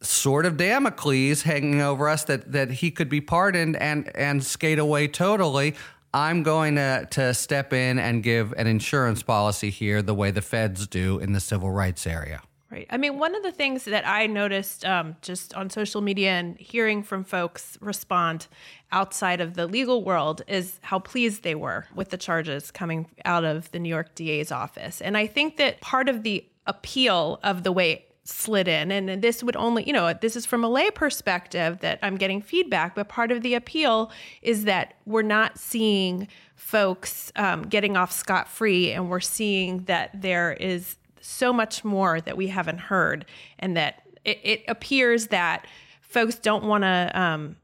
sort 0.00 0.44
of 0.46 0.56
Damocles 0.56 1.42
hanging 1.42 1.80
over 1.80 2.08
us 2.08 2.24
that 2.24 2.52
that 2.52 2.70
he 2.70 2.90
could 2.90 3.08
be 3.08 3.20
pardoned 3.20 3.76
and 3.76 4.14
and 4.16 4.44
skate 4.44 4.78
away 4.78 5.08
totally. 5.08 5.74
I'm 6.12 6.42
going 6.42 6.76
to 6.76 7.08
to 7.12 7.34
step 7.34 7.72
in 7.72 7.98
and 7.98 8.22
give 8.22 8.52
an 8.56 8.66
insurance 8.66 9.22
policy 9.22 9.70
here 9.70 10.02
the 10.02 10.14
way 10.14 10.30
the 10.30 10.42
feds 10.42 10.86
do 10.86 11.18
in 11.18 11.32
the 11.32 11.40
civil 11.40 11.70
rights 11.70 12.06
area. 12.06 12.42
Right. 12.74 12.88
I 12.90 12.96
mean, 12.96 13.20
one 13.20 13.36
of 13.36 13.44
the 13.44 13.52
things 13.52 13.84
that 13.84 14.04
I 14.04 14.26
noticed 14.26 14.84
um, 14.84 15.14
just 15.22 15.54
on 15.54 15.70
social 15.70 16.00
media 16.00 16.32
and 16.32 16.58
hearing 16.58 17.04
from 17.04 17.22
folks 17.22 17.78
respond 17.80 18.48
outside 18.90 19.40
of 19.40 19.54
the 19.54 19.68
legal 19.68 20.02
world 20.02 20.42
is 20.48 20.80
how 20.82 20.98
pleased 20.98 21.44
they 21.44 21.54
were 21.54 21.86
with 21.94 22.10
the 22.10 22.16
charges 22.16 22.72
coming 22.72 23.06
out 23.24 23.44
of 23.44 23.70
the 23.70 23.78
New 23.78 23.88
York 23.88 24.16
DA's 24.16 24.50
office. 24.50 25.00
And 25.00 25.16
I 25.16 25.28
think 25.28 25.56
that 25.58 25.80
part 25.82 26.08
of 26.08 26.24
the 26.24 26.44
appeal 26.66 27.38
of 27.44 27.62
the 27.62 27.70
way 27.70 28.06
slid 28.24 28.66
in 28.66 28.90
and 28.90 29.20
this 29.20 29.44
would 29.44 29.54
only 29.54 29.86
you 29.86 29.92
know 29.92 30.14
this 30.14 30.34
is 30.34 30.46
from 30.46 30.64
a 30.64 30.68
lay 30.68 30.90
perspective 30.90 31.78
that 31.80 31.98
i'm 32.02 32.16
getting 32.16 32.40
feedback 32.40 32.94
but 32.94 33.06
part 33.06 33.30
of 33.30 33.42
the 33.42 33.52
appeal 33.52 34.10
is 34.40 34.64
that 34.64 34.94
we're 35.04 35.20
not 35.20 35.58
seeing 35.58 36.26
folks 36.56 37.30
um, 37.36 37.60
getting 37.64 37.98
off 37.98 38.10
scot-free 38.10 38.92
and 38.92 39.10
we're 39.10 39.20
seeing 39.20 39.84
that 39.84 40.08
there 40.22 40.54
is 40.54 40.96
so 41.24 41.52
much 41.52 41.84
more 41.84 42.20
that 42.20 42.36
we 42.36 42.48
haven't 42.48 42.78
heard 42.78 43.24
and 43.58 43.76
that 43.76 44.02
it, 44.24 44.40
it 44.42 44.64
appears 44.68 45.28
that 45.28 45.66
folks 46.00 46.36
don't 46.36 46.64
want 46.64 46.82
to, 46.82 47.10
um, 47.14 47.56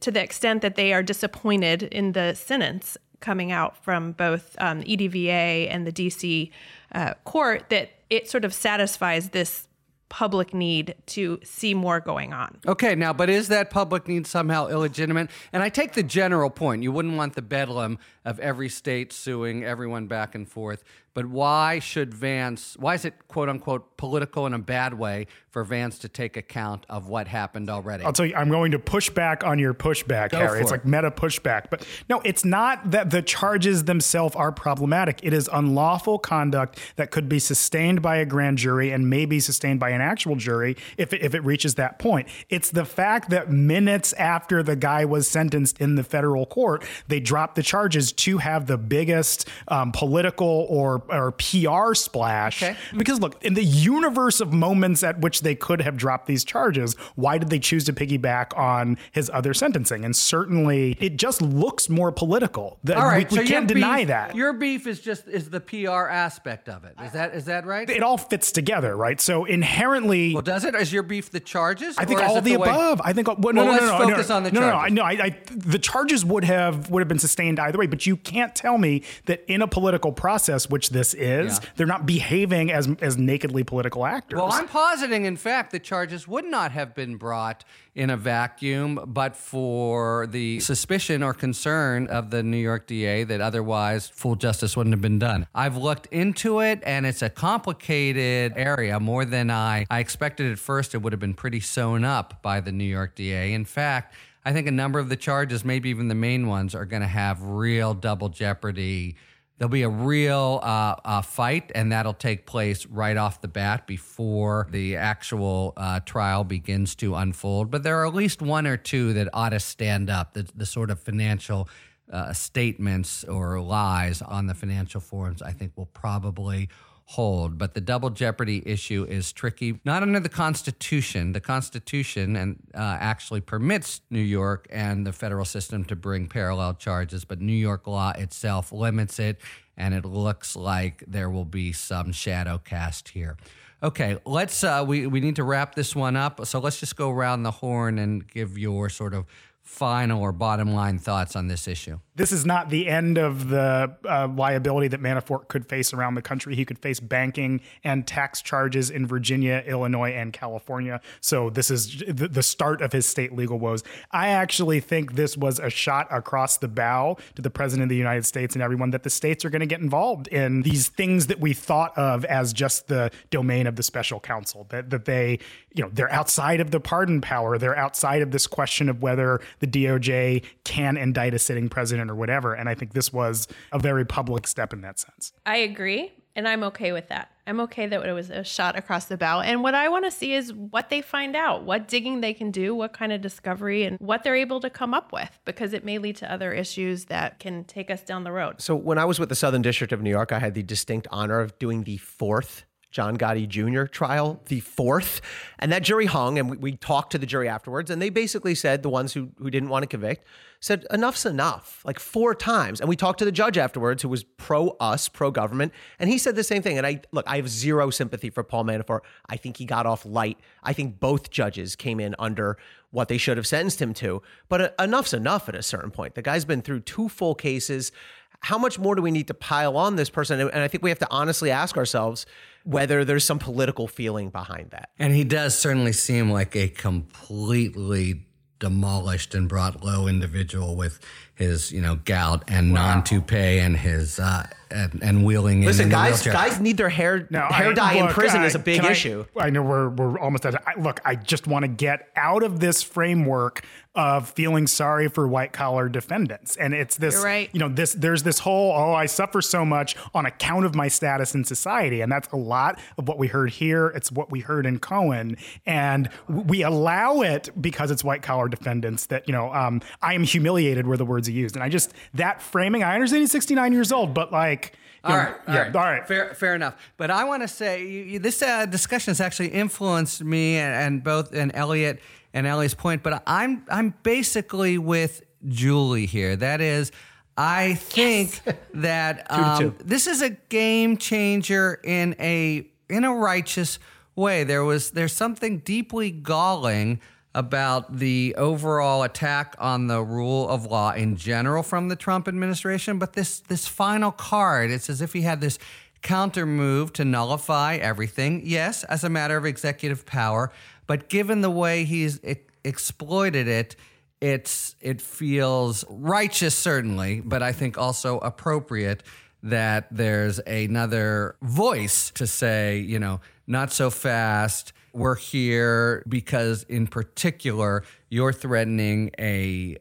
to 0.00 0.10
the 0.10 0.22
extent 0.22 0.62
that 0.62 0.76
they 0.76 0.92
are 0.92 1.02
disappointed 1.02 1.82
in 1.82 2.12
the 2.12 2.34
sentence 2.34 2.96
coming 3.20 3.50
out 3.50 3.76
from 3.82 4.12
both 4.12 4.54
um, 4.58 4.82
EDVA 4.82 5.68
and 5.68 5.86
the 5.86 5.92
DC 5.92 6.50
uh, 6.92 7.14
court, 7.24 7.68
that 7.70 7.90
it 8.08 8.28
sort 8.30 8.44
of 8.44 8.54
satisfies 8.54 9.30
this 9.30 9.68
public 10.08 10.54
need 10.54 10.94
to 11.06 11.38
see 11.44 11.74
more 11.74 12.00
going 12.00 12.32
on. 12.32 12.58
Okay, 12.66 12.94
now, 12.94 13.12
but 13.12 13.28
is 13.28 13.48
that 13.48 13.70
public 13.70 14.08
need 14.08 14.26
somehow 14.26 14.68
illegitimate? 14.68 15.30
And 15.52 15.62
I 15.62 15.68
take 15.68 15.92
the 15.92 16.02
general 16.02 16.50
point. 16.50 16.82
You 16.82 16.92
wouldn't 16.92 17.16
want 17.16 17.34
the 17.34 17.42
bedlam 17.42 17.98
of 18.24 18.38
every 18.40 18.68
state 18.68 19.12
suing 19.12 19.64
everyone 19.64 20.06
back 20.06 20.34
and 20.34 20.48
forth. 20.48 20.82
But 21.18 21.26
why 21.26 21.80
should 21.80 22.14
Vance, 22.14 22.76
why 22.78 22.94
is 22.94 23.04
it 23.04 23.26
quote 23.26 23.48
unquote 23.48 23.96
political 23.96 24.46
in 24.46 24.54
a 24.54 24.58
bad 24.60 24.94
way 24.94 25.26
for 25.50 25.64
Vance 25.64 25.98
to 25.98 26.08
take 26.08 26.36
account 26.36 26.86
of 26.88 27.08
what 27.08 27.26
happened 27.26 27.68
already? 27.68 28.04
I'll 28.04 28.12
tell 28.12 28.24
you, 28.24 28.36
I'm 28.36 28.50
going 28.50 28.70
to 28.70 28.78
push 28.78 29.10
back 29.10 29.42
on 29.42 29.58
your 29.58 29.74
pushback, 29.74 30.30
Go 30.30 30.38
Harry. 30.38 30.60
It's 30.60 30.70
it. 30.70 30.74
like 30.74 30.84
meta 30.84 31.10
pushback. 31.10 31.70
But 31.70 31.84
no, 32.08 32.20
it's 32.24 32.44
not 32.44 32.92
that 32.92 33.10
the 33.10 33.20
charges 33.20 33.82
themselves 33.82 34.36
are 34.36 34.52
problematic. 34.52 35.18
It 35.24 35.32
is 35.32 35.50
unlawful 35.52 36.20
conduct 36.20 36.78
that 36.94 37.10
could 37.10 37.28
be 37.28 37.40
sustained 37.40 38.00
by 38.00 38.18
a 38.18 38.24
grand 38.24 38.58
jury 38.58 38.92
and 38.92 39.10
maybe 39.10 39.40
sustained 39.40 39.80
by 39.80 39.90
an 39.90 40.00
actual 40.00 40.36
jury 40.36 40.76
if 40.98 41.12
it, 41.12 41.20
if 41.20 41.34
it 41.34 41.42
reaches 41.42 41.74
that 41.74 41.98
point. 41.98 42.28
It's 42.48 42.70
the 42.70 42.84
fact 42.84 43.30
that 43.30 43.50
minutes 43.50 44.12
after 44.12 44.62
the 44.62 44.76
guy 44.76 45.04
was 45.04 45.26
sentenced 45.26 45.80
in 45.80 45.96
the 45.96 46.04
federal 46.04 46.46
court, 46.46 46.84
they 47.08 47.18
dropped 47.18 47.56
the 47.56 47.64
charges 47.64 48.12
to 48.12 48.38
have 48.38 48.68
the 48.68 48.78
biggest 48.78 49.48
um, 49.66 49.90
political 49.90 50.64
or 50.70 51.02
or 51.08 51.32
PR 51.32 51.94
splash. 51.94 52.62
Okay. 52.62 52.76
Because 52.96 53.20
look, 53.20 53.42
in 53.44 53.54
the 53.54 53.64
universe 53.64 54.40
of 54.40 54.52
moments 54.52 55.02
at 55.02 55.20
which 55.20 55.42
they 55.42 55.54
could 55.54 55.80
have 55.82 55.96
dropped 55.96 56.26
these 56.26 56.44
charges, 56.44 56.94
why 57.14 57.38
did 57.38 57.50
they 57.50 57.58
choose 57.58 57.84
to 57.84 57.92
piggyback 57.92 58.56
on 58.56 58.98
his 59.12 59.30
other 59.32 59.54
sentencing? 59.54 60.04
And 60.04 60.14
certainly, 60.14 60.96
it 61.00 61.16
just 61.16 61.42
looks 61.42 61.88
more 61.88 62.12
political. 62.12 62.78
All 62.88 62.94
right, 62.94 63.30
we, 63.30 63.38
we 63.38 63.46
so 63.46 63.52
can't 63.52 63.68
deny 63.68 64.04
that. 64.04 64.34
Your 64.34 64.52
beef 64.52 64.86
is 64.86 65.00
just 65.00 65.28
is 65.28 65.50
the 65.50 65.60
PR 65.60 66.08
aspect 66.08 66.68
of 66.68 66.84
it. 66.84 66.94
Is 67.02 67.12
that 67.12 67.34
is 67.34 67.44
that 67.46 67.66
right? 67.66 67.88
It 67.88 68.02
all 68.02 68.18
fits 68.18 68.52
together, 68.52 68.96
right? 68.96 69.20
So 69.20 69.44
inherently, 69.44 70.34
well, 70.34 70.42
does 70.42 70.64
it? 70.64 70.74
Is 70.74 70.92
your 70.92 71.02
beef 71.02 71.30
the 71.30 71.40
charges? 71.40 71.96
I 71.98 72.04
think 72.04 72.20
all 72.20 72.36
the, 72.36 72.40
the 72.40 72.54
above. 72.54 73.00
I 73.04 73.12
think. 73.12 73.28
Well, 73.28 73.52
no, 73.52 73.64
well, 73.64 73.66
no, 73.66 73.70
let's 73.72 73.82
no, 73.84 73.98
no, 73.98 74.08
focus 74.08 74.28
no, 74.28 74.36
on 74.36 74.42
the 74.44 74.52
no, 74.52 74.60
charges. 74.60 74.94
No, 74.94 75.02
no, 75.02 75.08
no. 75.08 75.22
I, 75.22 75.24
I, 75.24 75.36
the 75.54 75.78
charges 75.78 76.24
would 76.24 76.44
have 76.44 76.90
would 76.90 77.00
have 77.00 77.08
been 77.08 77.18
sustained 77.18 77.58
either 77.60 77.78
way, 77.78 77.86
but 77.86 78.06
you 78.06 78.16
can't 78.16 78.54
tell 78.54 78.78
me 78.78 79.02
that 79.26 79.44
in 79.46 79.62
a 79.62 79.68
political 79.68 80.12
process, 80.12 80.68
which 80.68 80.87
this 80.88 81.14
is, 81.14 81.58
yeah. 81.62 81.68
they're 81.76 81.86
not 81.86 82.06
behaving 82.06 82.70
as 82.70 82.88
as 83.00 83.16
nakedly 83.16 83.64
political 83.64 84.04
actors. 84.06 84.38
Well, 84.38 84.52
I'm 84.52 84.68
positing, 84.68 85.24
in 85.24 85.36
fact, 85.36 85.72
the 85.72 85.78
charges 85.78 86.26
would 86.26 86.44
not 86.44 86.72
have 86.72 86.94
been 86.94 87.16
brought 87.16 87.64
in 87.94 88.10
a 88.10 88.16
vacuum, 88.16 89.00
but 89.06 89.36
for 89.36 90.26
the 90.28 90.60
suspicion 90.60 91.22
or 91.22 91.34
concern 91.34 92.06
of 92.06 92.30
the 92.30 92.42
New 92.42 92.58
York 92.58 92.86
DA 92.86 93.24
that 93.24 93.40
otherwise 93.40 94.08
full 94.08 94.36
justice 94.36 94.76
wouldn't 94.76 94.92
have 94.92 95.02
been 95.02 95.18
done. 95.18 95.46
I've 95.54 95.76
looked 95.76 96.06
into 96.06 96.60
it, 96.60 96.80
and 96.84 97.06
it's 97.06 97.22
a 97.22 97.30
complicated 97.30 98.52
area 98.56 99.00
more 99.00 99.24
than 99.24 99.50
I 99.50 99.86
I 99.90 99.98
expected 100.00 100.52
at 100.52 100.58
first. 100.58 100.94
It 100.94 100.98
would 100.98 101.12
have 101.12 101.20
been 101.20 101.34
pretty 101.34 101.60
sewn 101.60 102.04
up 102.04 102.42
by 102.42 102.60
the 102.60 102.72
New 102.72 102.84
York 102.84 103.14
DA. 103.14 103.52
In 103.52 103.64
fact. 103.64 104.14
I 104.44 104.52
think 104.54 104.66
a 104.66 104.70
number 104.72 104.98
of 104.98 105.10
the 105.10 105.16
charges, 105.16 105.62
maybe 105.62 105.90
even 105.90 106.08
the 106.08 106.14
main 106.14 106.46
ones, 106.46 106.74
are 106.74 106.86
going 106.86 107.02
to 107.02 107.08
have 107.08 107.42
real 107.42 107.92
double 107.92 108.30
jeopardy 108.30 109.16
There'll 109.58 109.70
be 109.70 109.82
a 109.82 109.88
real 109.88 110.60
uh, 110.62 110.94
uh, 111.04 111.22
fight, 111.22 111.72
and 111.74 111.90
that'll 111.90 112.14
take 112.14 112.46
place 112.46 112.86
right 112.86 113.16
off 113.16 113.40
the 113.40 113.48
bat 113.48 113.88
before 113.88 114.68
the 114.70 114.96
actual 114.96 115.72
uh, 115.76 115.98
trial 116.00 116.44
begins 116.44 116.94
to 116.96 117.16
unfold. 117.16 117.68
But 117.68 117.82
there 117.82 117.98
are 118.00 118.06
at 118.06 118.14
least 118.14 118.40
one 118.40 118.68
or 118.68 118.76
two 118.76 119.12
that 119.14 119.28
ought 119.32 119.48
to 119.48 119.58
stand 119.58 120.10
up. 120.10 120.34
The, 120.34 120.48
the 120.54 120.64
sort 120.64 120.90
of 120.90 121.00
financial 121.00 121.68
uh, 122.12 122.32
statements 122.32 123.24
or 123.24 123.60
lies 123.60 124.22
on 124.22 124.46
the 124.46 124.54
financial 124.54 125.00
forums, 125.00 125.42
I 125.42 125.50
think, 125.50 125.72
will 125.76 125.86
probably 125.86 126.68
hold. 127.12 127.56
But 127.56 127.72
the 127.72 127.80
double 127.80 128.10
jeopardy 128.10 128.62
issue 128.66 129.06
is 129.08 129.32
tricky, 129.32 129.80
not 129.82 130.02
under 130.02 130.20
the 130.20 130.28
Constitution. 130.28 131.32
The 131.32 131.40
Constitution 131.40 132.36
and 132.36 132.58
uh, 132.74 132.98
actually 133.00 133.40
permits 133.40 134.02
New 134.10 134.20
York 134.20 134.66
and 134.70 135.06
the 135.06 135.12
federal 135.14 135.46
system 135.46 135.84
to 135.86 135.96
bring 135.96 136.28
parallel 136.28 136.74
charges, 136.74 137.24
but 137.24 137.40
New 137.40 137.54
York 137.54 137.86
law 137.86 138.12
itself 138.14 138.72
limits 138.72 139.18
it, 139.18 139.40
and 139.74 139.94
it 139.94 140.04
looks 140.04 140.54
like 140.54 141.02
there 141.06 141.30
will 141.30 141.46
be 141.46 141.72
some 141.72 142.12
shadow 142.12 142.58
cast 142.58 143.08
here. 143.08 143.38
Okay, 143.82 144.18
let's. 144.26 144.62
Uh, 144.62 144.84
we 144.86 145.06
we 145.06 145.20
need 145.20 145.36
to 145.36 145.44
wrap 145.44 145.76
this 145.76 145.96
one 145.96 146.16
up. 146.16 146.44
So 146.46 146.58
let's 146.58 146.80
just 146.80 146.96
go 146.96 147.10
around 147.10 147.44
the 147.44 147.52
horn 147.52 147.98
and 147.98 148.26
give 148.26 148.58
your 148.58 148.90
sort 148.90 149.14
of 149.14 149.24
final 149.68 150.22
or 150.22 150.32
bottom 150.32 150.72
line 150.72 150.98
thoughts 150.98 151.36
on 151.36 151.46
this 151.46 151.68
issue? 151.68 151.98
This 152.16 152.32
is 152.32 152.44
not 152.44 152.68
the 152.68 152.88
end 152.88 153.16
of 153.16 153.48
the 153.48 153.94
uh, 154.08 154.26
liability 154.26 154.88
that 154.88 155.00
Manafort 155.00 155.46
could 155.46 155.68
face 155.68 155.92
around 155.92 156.16
the 156.16 156.22
country. 156.22 156.56
He 156.56 156.64
could 156.64 156.78
face 156.78 156.98
banking 156.98 157.60
and 157.84 158.04
tax 158.04 158.42
charges 158.42 158.90
in 158.90 159.06
Virginia, 159.06 159.62
Illinois, 159.66 160.10
and 160.10 160.32
California. 160.32 161.00
So 161.20 161.48
this 161.48 161.70
is 161.70 162.02
the 162.08 162.42
start 162.42 162.82
of 162.82 162.92
his 162.92 163.06
state 163.06 163.32
legal 163.36 163.60
woes. 163.60 163.84
I 164.10 164.28
actually 164.28 164.80
think 164.80 165.14
this 165.14 165.36
was 165.36 165.60
a 165.60 165.70
shot 165.70 166.08
across 166.10 166.56
the 166.56 166.66
bow 166.66 167.18
to 167.36 167.42
the 167.42 167.50
president 167.50 167.84
of 167.84 167.88
the 167.90 167.96
United 167.96 168.26
States 168.26 168.56
and 168.56 168.62
everyone 168.62 168.90
that 168.90 169.04
the 169.04 169.10
states 169.10 169.44
are 169.44 169.50
going 169.50 169.60
to 169.60 169.66
get 169.66 169.80
involved 169.80 170.26
in 170.28 170.62
these 170.62 170.88
things 170.88 171.28
that 171.28 171.38
we 171.38 171.52
thought 171.52 171.96
of 171.96 172.24
as 172.24 172.52
just 172.52 172.88
the 172.88 173.12
domain 173.30 173.68
of 173.68 173.76
the 173.76 173.84
special 173.84 174.18
counsel. 174.18 174.66
That 174.70 174.90
that 174.90 175.04
they, 175.04 175.38
you 175.72 175.84
know, 175.84 175.90
they're 175.92 176.12
outside 176.12 176.60
of 176.60 176.72
the 176.72 176.80
pardon 176.80 177.20
power. 177.20 177.58
They're 177.58 177.76
outside 177.76 178.22
of 178.22 178.32
this 178.32 178.48
question 178.48 178.88
of 178.88 179.02
whether 179.02 179.40
the 179.60 179.66
DOJ 179.66 180.44
can 180.64 180.96
indict 180.96 181.34
a 181.34 181.38
sitting 181.38 181.68
president 181.68 182.10
or 182.10 182.14
whatever. 182.14 182.54
And 182.54 182.68
I 182.68 182.74
think 182.74 182.92
this 182.92 183.12
was 183.12 183.48
a 183.72 183.78
very 183.78 184.04
public 184.04 184.46
step 184.46 184.72
in 184.72 184.80
that 184.82 184.98
sense. 184.98 185.32
I 185.46 185.58
agree. 185.58 186.12
And 186.38 186.46
I'm 186.46 186.62
okay 186.64 186.92
with 186.92 187.08
that. 187.08 187.32
I'm 187.48 187.58
okay 187.60 187.88
that 187.88 188.06
it 188.06 188.12
was 188.12 188.30
a 188.30 188.44
shot 188.44 188.78
across 188.78 189.06
the 189.06 189.16
bow. 189.16 189.40
And 189.40 189.60
what 189.60 189.74
I 189.74 189.88
want 189.88 190.04
to 190.04 190.10
see 190.12 190.34
is 190.34 190.52
what 190.52 190.88
they 190.88 191.00
find 191.00 191.34
out, 191.34 191.64
what 191.64 191.88
digging 191.88 192.20
they 192.20 192.32
can 192.32 192.52
do, 192.52 192.76
what 192.76 192.92
kind 192.92 193.12
of 193.12 193.20
discovery, 193.20 193.82
and 193.82 193.98
what 193.98 194.22
they're 194.22 194.36
able 194.36 194.60
to 194.60 194.70
come 194.70 194.94
up 194.94 195.12
with, 195.12 195.36
because 195.44 195.72
it 195.72 195.84
may 195.84 195.98
lead 195.98 196.14
to 196.16 196.30
other 196.30 196.52
issues 196.52 197.06
that 197.06 197.40
can 197.40 197.64
take 197.64 197.90
us 197.90 198.02
down 198.02 198.22
the 198.22 198.30
road. 198.30 198.60
So, 198.60 198.76
when 198.76 198.98
I 198.98 199.04
was 199.04 199.18
with 199.18 199.30
the 199.30 199.34
Southern 199.34 199.62
District 199.62 199.92
of 199.92 200.00
New 200.00 200.10
York, 200.10 200.30
I 200.30 200.38
had 200.38 200.54
the 200.54 200.62
distinct 200.62 201.08
honor 201.10 201.40
of 201.40 201.58
doing 201.58 201.82
the 201.82 201.96
fourth 201.96 202.64
John 202.90 203.18
Gotti 203.18 203.46
Jr. 203.46 203.84
trial, 203.84 204.40
the 204.46 204.60
fourth. 204.60 205.20
And 205.58 205.70
that 205.72 205.82
jury 205.82 206.06
hung, 206.06 206.38
and 206.38 206.50
we, 206.50 206.56
we, 206.56 206.76
talked 206.76 207.12
to 207.12 207.18
the 207.18 207.26
jury 207.26 207.48
afterwards, 207.48 207.90
and 207.90 208.00
they 208.00 208.08
basically 208.08 208.54
said, 208.54 208.82
the 208.82 208.88
ones 208.88 209.12
who, 209.12 209.30
who 209.38 209.50
didn't 209.50 209.68
want 209.68 209.82
to 209.82 209.86
convict, 209.86 210.24
said, 210.60 210.86
enough's 210.90 211.26
enough, 211.26 211.82
like 211.84 211.98
four 212.00 212.34
times. 212.34 212.80
And 212.80 212.88
we 212.88 212.96
talked 212.96 213.18
to 213.20 213.24
the 213.24 213.32
judge 213.32 213.58
afterwards, 213.58 214.02
who 214.02 214.08
was 214.08 214.24
pro 214.24 214.70
us, 214.80 215.08
pro 215.08 215.30
government, 215.30 215.72
and 215.98 216.08
he 216.08 216.18
said 216.18 216.34
the 216.34 216.44
same 216.44 216.62
thing. 216.62 216.78
And 216.78 216.86
I, 216.86 217.00
look, 217.12 217.26
I 217.28 217.36
have 217.36 217.48
zero 217.48 217.90
sympathy 217.90 218.30
for 218.30 218.42
Paul 218.42 218.64
Manafort. 218.64 219.00
I 219.28 219.36
think 219.36 219.58
he 219.58 219.64
got 219.64 219.86
off 219.86 220.04
light. 220.04 220.38
I 220.62 220.72
think 220.72 220.98
both 220.98 221.30
judges 221.30 221.76
came 221.76 222.00
in 222.00 222.14
under 222.18 222.56
what 222.90 223.08
they 223.08 223.18
should 223.18 223.36
have 223.36 223.46
sentenced 223.46 223.82
him 223.82 223.92
to. 223.94 224.22
But 224.48 224.60
uh, 224.60 224.70
enough's 224.78 225.12
enough 225.12 225.48
at 225.48 225.54
a 225.54 225.62
certain 225.62 225.90
point. 225.90 226.14
The 226.14 226.22
guy's 226.22 226.44
been 226.44 226.62
through 226.62 226.80
two 226.80 227.08
full 227.08 227.34
cases 227.34 227.92
how 228.40 228.58
much 228.58 228.78
more 228.78 228.94
do 228.94 229.02
we 229.02 229.10
need 229.10 229.26
to 229.28 229.34
pile 229.34 229.76
on 229.76 229.96
this 229.96 230.10
person? 230.10 230.40
And 230.40 230.60
I 230.60 230.68
think 230.68 230.82
we 230.82 230.90
have 230.90 230.98
to 231.00 231.08
honestly 231.10 231.50
ask 231.50 231.76
ourselves 231.76 232.26
whether 232.64 233.04
there's 233.04 233.24
some 233.24 233.38
political 233.38 233.88
feeling 233.88 234.30
behind 234.30 234.70
that. 234.70 234.90
And 234.98 235.14
he 235.14 235.24
does 235.24 235.58
certainly 235.58 235.92
seem 235.92 236.30
like 236.30 236.54
a 236.54 236.68
completely 236.68 238.26
demolished 238.58 239.34
and 239.34 239.48
brought 239.48 239.84
low 239.84 240.08
individual 240.08 240.76
with 240.76 241.00
his, 241.34 241.72
you 241.72 241.80
know, 241.80 241.96
gout 242.04 242.44
and 242.48 242.72
wow. 242.72 242.94
non-toupee 242.94 243.58
and 243.58 243.76
his 243.76 244.18
uh, 244.18 244.46
and, 244.70 245.02
and 245.02 245.24
wheeling 245.24 245.64
Listen, 245.64 245.84
in. 245.84 245.90
guys, 245.90 246.22
guys 246.22 246.60
need 246.60 246.76
their 246.76 246.88
hair 246.88 247.26
now, 247.30 247.50
hair 247.52 247.70
I, 247.70 247.74
dye 247.74 247.94
look, 247.94 248.08
in 248.08 248.14
prison 248.14 248.40
I, 248.40 248.46
is 248.46 248.54
a 248.54 248.58
big 248.58 248.84
issue. 248.84 249.24
I, 249.36 249.46
I 249.46 249.50
know 249.50 249.62
we're 249.62 249.88
we're 249.88 250.18
almost 250.18 250.44
at. 250.44 250.54
I, 250.66 250.78
look, 250.78 251.00
I 251.04 251.14
just 251.14 251.46
want 251.46 251.62
to 251.62 251.68
get 251.68 252.08
out 252.16 252.42
of 252.42 252.60
this 252.60 252.82
framework 252.82 253.64
of 253.94 254.28
feeling 254.30 254.66
sorry 254.66 255.08
for 255.08 255.26
white 255.26 255.52
collar 255.52 255.88
defendants, 255.88 256.56
and 256.56 256.74
it's 256.74 256.96
this. 256.96 257.22
Right. 257.22 257.48
You 257.52 257.60
know, 257.60 257.68
this 257.68 257.94
there's 257.94 258.22
this 258.22 258.40
whole 258.40 258.72
oh 258.72 258.92
I 258.92 259.06
suffer 259.06 259.40
so 259.40 259.64
much 259.64 259.96
on 260.14 260.26
account 260.26 260.66
of 260.66 260.74
my 260.74 260.88
status 260.88 261.34
in 261.34 261.44
society, 261.44 262.00
and 262.00 262.10
that's 262.12 262.28
a 262.32 262.36
lot 262.36 262.78
of 262.98 263.08
what 263.08 263.18
we 263.18 263.28
heard 263.28 263.50
here. 263.50 263.88
It's 263.88 264.12
what 264.12 264.30
we 264.30 264.40
heard 264.40 264.66
in 264.66 264.78
Cohen, 264.78 265.36
and 265.66 266.10
we 266.28 266.62
allow 266.62 267.20
it 267.22 267.50
because 267.60 267.90
it's 267.90 268.04
white 268.04 268.22
collar 268.22 268.48
defendants 268.48 269.06
that 269.06 269.26
you 269.26 269.32
know 269.32 269.52
um, 269.52 269.80
I 270.02 270.14
am 270.14 270.24
humiliated 270.24 270.86
were 270.86 270.96
the 270.96 271.06
words 271.06 271.26
he 271.26 271.34
used, 271.34 271.56
and 271.56 271.62
I 271.62 271.68
just 271.68 271.94
that 272.14 272.42
framing. 272.42 272.82
I 272.82 272.94
understand 272.94 273.20
he's 273.20 273.32
69 273.32 273.72
years 273.72 273.92
old, 273.92 274.12
but 274.12 274.30
like 274.32 274.57
like. 274.57 274.57
All 275.04 275.16
right, 275.16 275.34
yeah, 275.46 275.58
right, 275.58 275.76
all 275.76 275.82
right. 275.82 276.06
Fair, 276.06 276.34
fair 276.34 276.54
enough. 276.54 276.76
But 276.96 277.10
I 277.10 277.24
want 277.24 277.42
to 277.42 277.48
say 277.48 277.86
you, 277.86 278.02
you, 278.04 278.18
this 278.18 278.42
uh, 278.42 278.66
discussion 278.66 279.12
has 279.12 279.20
actually 279.20 279.48
influenced 279.48 280.24
me 280.24 280.56
and, 280.56 280.74
and 280.74 281.04
both 281.04 281.32
and 281.32 281.52
Elliot 281.54 282.00
and 282.34 282.46
Elie's 282.46 282.74
point. 282.74 283.02
But 283.02 283.22
I'm 283.26 283.64
I'm 283.70 283.94
basically 284.02 284.78
with 284.78 285.22
Julie 285.46 286.06
here. 286.06 286.34
That 286.34 286.60
is, 286.60 286.90
I 287.36 287.74
think 287.74 288.40
yes. 288.44 288.56
that 288.74 289.30
um, 289.30 289.76
this 289.84 290.06
is 290.06 290.22
a 290.22 290.30
game 290.30 290.96
changer 290.96 291.80
in 291.84 292.16
a 292.18 292.68
in 292.88 293.04
a 293.04 293.14
righteous 293.14 293.78
way. 294.16 294.44
There 294.44 294.64
was 294.64 294.90
there's 294.90 295.12
something 295.12 295.58
deeply 295.58 296.10
galling 296.10 297.00
about 297.34 297.98
the 297.98 298.34
overall 298.36 299.02
attack 299.02 299.54
on 299.58 299.86
the 299.86 300.02
rule 300.02 300.48
of 300.48 300.64
law 300.66 300.92
in 300.92 301.16
general 301.16 301.62
from 301.62 301.88
the 301.88 301.96
Trump 301.96 302.26
administration, 302.26 302.98
but 302.98 303.12
this 303.12 303.40
this 303.40 303.66
final 303.66 304.10
card, 304.10 304.70
it's 304.70 304.88
as 304.90 305.00
if 305.00 305.12
he 305.12 305.22
had 305.22 305.40
this 305.40 305.58
counter 306.02 306.46
move 306.46 306.92
to 306.94 307.04
nullify 307.04 307.76
everything. 307.76 308.42
Yes, 308.44 308.84
as 308.84 309.04
a 309.04 309.08
matter 309.08 309.36
of 309.36 309.44
executive 309.44 310.06
power, 310.06 310.52
but 310.86 311.08
given 311.08 311.40
the 311.40 311.50
way 311.50 311.84
he's 311.84 312.22
e- 312.24 312.36
exploited 312.64 313.46
it, 313.46 313.76
it's 314.20 314.74
it 314.80 315.00
feels 315.00 315.84
righteous 315.88 316.56
certainly, 316.56 317.20
but 317.20 317.42
I 317.42 317.52
think 317.52 317.78
also 317.78 318.18
appropriate 318.18 319.02
that 319.42 319.86
there's 319.90 320.40
another 320.40 321.36
voice 321.42 322.10
to 322.12 322.26
say, 322.26 322.78
you 322.78 322.98
know, 322.98 323.20
not 323.46 323.72
so 323.72 323.90
fast. 323.90 324.72
We're 324.98 325.14
here 325.14 326.02
because 326.08 326.64
in 326.64 326.88
particular 326.88 327.84
you're 328.10 328.32
threatening 328.32 329.12
a 329.16 329.76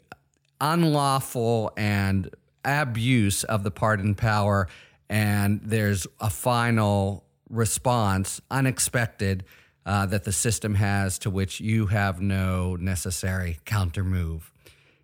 unlawful 0.62 1.72
and 1.76 2.30
abuse 2.64 3.44
of 3.44 3.64
the 3.64 3.72
pardon 3.72 4.14
power 4.14 4.68
and 5.10 5.60
there's 5.64 6.06
a 6.20 6.30
final 6.30 7.24
response 7.50 8.42
unexpected 8.52 9.44
uh, 9.88 10.06
that 10.06 10.24
the 10.24 10.32
system 10.32 10.76
has 10.76 11.18
to 11.20 11.32
which 11.32 11.60
you 11.60 11.88
have 11.88 12.22
no 12.22 12.76
necessary 12.76 13.58
counter 13.66 14.04
move. 14.04 14.52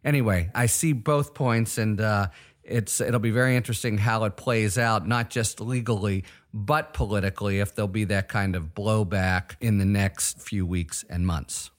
Anyway, 0.06 0.52
I 0.54 0.66
see 0.68 0.92
both 0.92 1.34
points, 1.34 1.78
and 1.78 2.00
uh, 2.02 2.28
it's 2.64 3.02
it'll 3.02 3.20
be 3.20 3.32
very 3.32 3.56
interesting 3.56 3.98
how 3.98 4.24
it 4.24 4.38
plays 4.38 4.78
out, 4.78 5.08
not 5.08 5.30
just 5.30 5.60
legally 5.60 6.24
but 6.54 6.94
politically, 6.94 7.60
if 7.60 7.74
there'll 7.74 7.88
be 7.88 8.04
that 8.06 8.30
kind 8.30 8.56
of 8.56 8.76
blowback 8.76 9.56
in 9.60 9.80
the 9.80 9.86
next 9.86 10.40
few 10.40 10.66
weeks 10.66 11.04
and 11.10 11.26
months. 11.26 11.72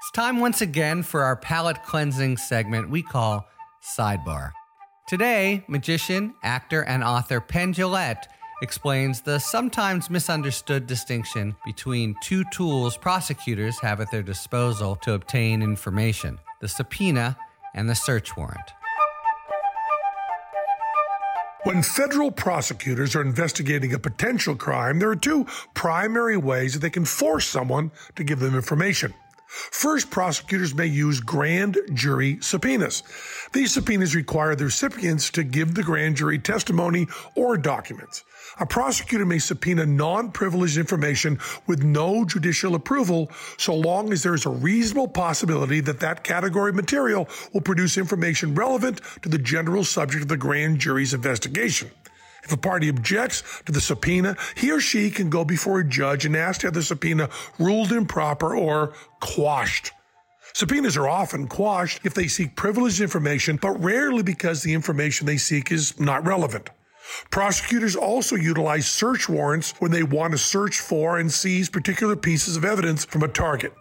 It's 0.00 0.10
time 0.12 0.40
once 0.40 0.60
again 0.60 1.02
for 1.02 1.22
our 1.22 1.36
palate 1.36 1.82
cleansing 1.84 2.36
segment 2.36 2.90
we 2.90 3.02
call 3.02 3.46
Sidebar. 3.82 4.50
Today, 5.08 5.64
magician, 5.68 6.34
actor, 6.42 6.82
and 6.82 7.04
author 7.04 7.40
Penn 7.40 7.72
Jillette 7.72 8.24
explains 8.62 9.20
the 9.20 9.38
sometimes 9.38 10.10
misunderstood 10.10 10.86
distinction 10.86 11.54
between 11.64 12.16
two 12.22 12.42
tools 12.52 12.96
prosecutors 12.96 13.78
have 13.80 14.00
at 14.00 14.10
their 14.10 14.22
disposal 14.22 14.96
to 14.96 15.12
obtain 15.14 15.62
information 15.62 16.38
the 16.60 16.68
subpoena 16.68 17.36
and 17.74 17.88
the 17.88 17.94
search 17.94 18.36
warrant. 18.36 18.75
When 21.66 21.82
federal 21.82 22.30
prosecutors 22.30 23.16
are 23.16 23.22
investigating 23.22 23.92
a 23.92 23.98
potential 23.98 24.54
crime, 24.54 25.00
there 25.00 25.10
are 25.10 25.16
two 25.16 25.46
primary 25.74 26.36
ways 26.36 26.74
that 26.74 26.78
they 26.78 26.90
can 26.90 27.04
force 27.04 27.48
someone 27.48 27.90
to 28.14 28.22
give 28.22 28.38
them 28.38 28.54
information. 28.54 29.12
First, 29.46 30.10
prosecutors 30.10 30.74
may 30.74 30.86
use 30.86 31.20
grand 31.20 31.78
jury 31.92 32.38
subpoenas. 32.40 33.02
These 33.52 33.72
subpoenas 33.72 34.14
require 34.14 34.56
the 34.56 34.64
recipients 34.64 35.30
to 35.30 35.44
give 35.44 35.74
the 35.74 35.82
grand 35.82 36.16
jury 36.16 36.38
testimony 36.38 37.06
or 37.34 37.56
documents. 37.56 38.24
A 38.58 38.66
prosecutor 38.66 39.24
may 39.26 39.38
subpoena 39.38 39.86
non 39.86 40.32
privileged 40.32 40.78
information 40.78 41.38
with 41.66 41.84
no 41.84 42.24
judicial 42.24 42.74
approval 42.74 43.30
so 43.56 43.74
long 43.74 44.12
as 44.12 44.22
there 44.22 44.34
is 44.34 44.46
a 44.46 44.50
reasonable 44.50 45.08
possibility 45.08 45.80
that 45.80 46.00
that 46.00 46.24
category 46.24 46.70
of 46.70 46.76
material 46.76 47.28
will 47.52 47.60
produce 47.60 47.98
information 47.98 48.54
relevant 48.54 49.00
to 49.22 49.28
the 49.28 49.38
general 49.38 49.84
subject 49.84 50.22
of 50.22 50.28
the 50.28 50.36
grand 50.36 50.78
jury's 50.78 51.14
investigation. 51.14 51.90
If 52.46 52.52
a 52.52 52.56
party 52.56 52.88
objects 52.88 53.42
to 53.64 53.72
the 53.72 53.80
subpoena, 53.80 54.36
he 54.54 54.70
or 54.70 54.78
she 54.78 55.10
can 55.10 55.30
go 55.30 55.44
before 55.44 55.80
a 55.80 55.84
judge 55.84 56.24
and 56.24 56.36
ask 56.36 56.60
to 56.60 56.68
have 56.68 56.74
the 56.74 56.82
subpoena 56.82 57.28
ruled 57.58 57.90
improper 57.90 58.56
or 58.56 58.94
quashed. 59.20 59.90
Subpoenas 60.52 60.96
are 60.96 61.08
often 61.08 61.48
quashed 61.48 62.06
if 62.06 62.14
they 62.14 62.28
seek 62.28 62.54
privileged 62.54 63.00
information, 63.00 63.56
but 63.60 63.82
rarely 63.82 64.22
because 64.22 64.62
the 64.62 64.74
information 64.74 65.26
they 65.26 65.36
seek 65.36 65.72
is 65.72 65.98
not 65.98 66.24
relevant. 66.24 66.70
Prosecutors 67.30 67.96
also 67.96 68.36
utilize 68.36 68.86
search 68.86 69.28
warrants 69.28 69.74
when 69.80 69.90
they 69.90 70.04
want 70.04 70.30
to 70.30 70.38
search 70.38 70.78
for 70.78 71.18
and 71.18 71.32
seize 71.32 71.68
particular 71.68 72.14
pieces 72.14 72.56
of 72.56 72.64
evidence 72.64 73.04
from 73.04 73.24
a 73.24 73.28
target. 73.28 73.72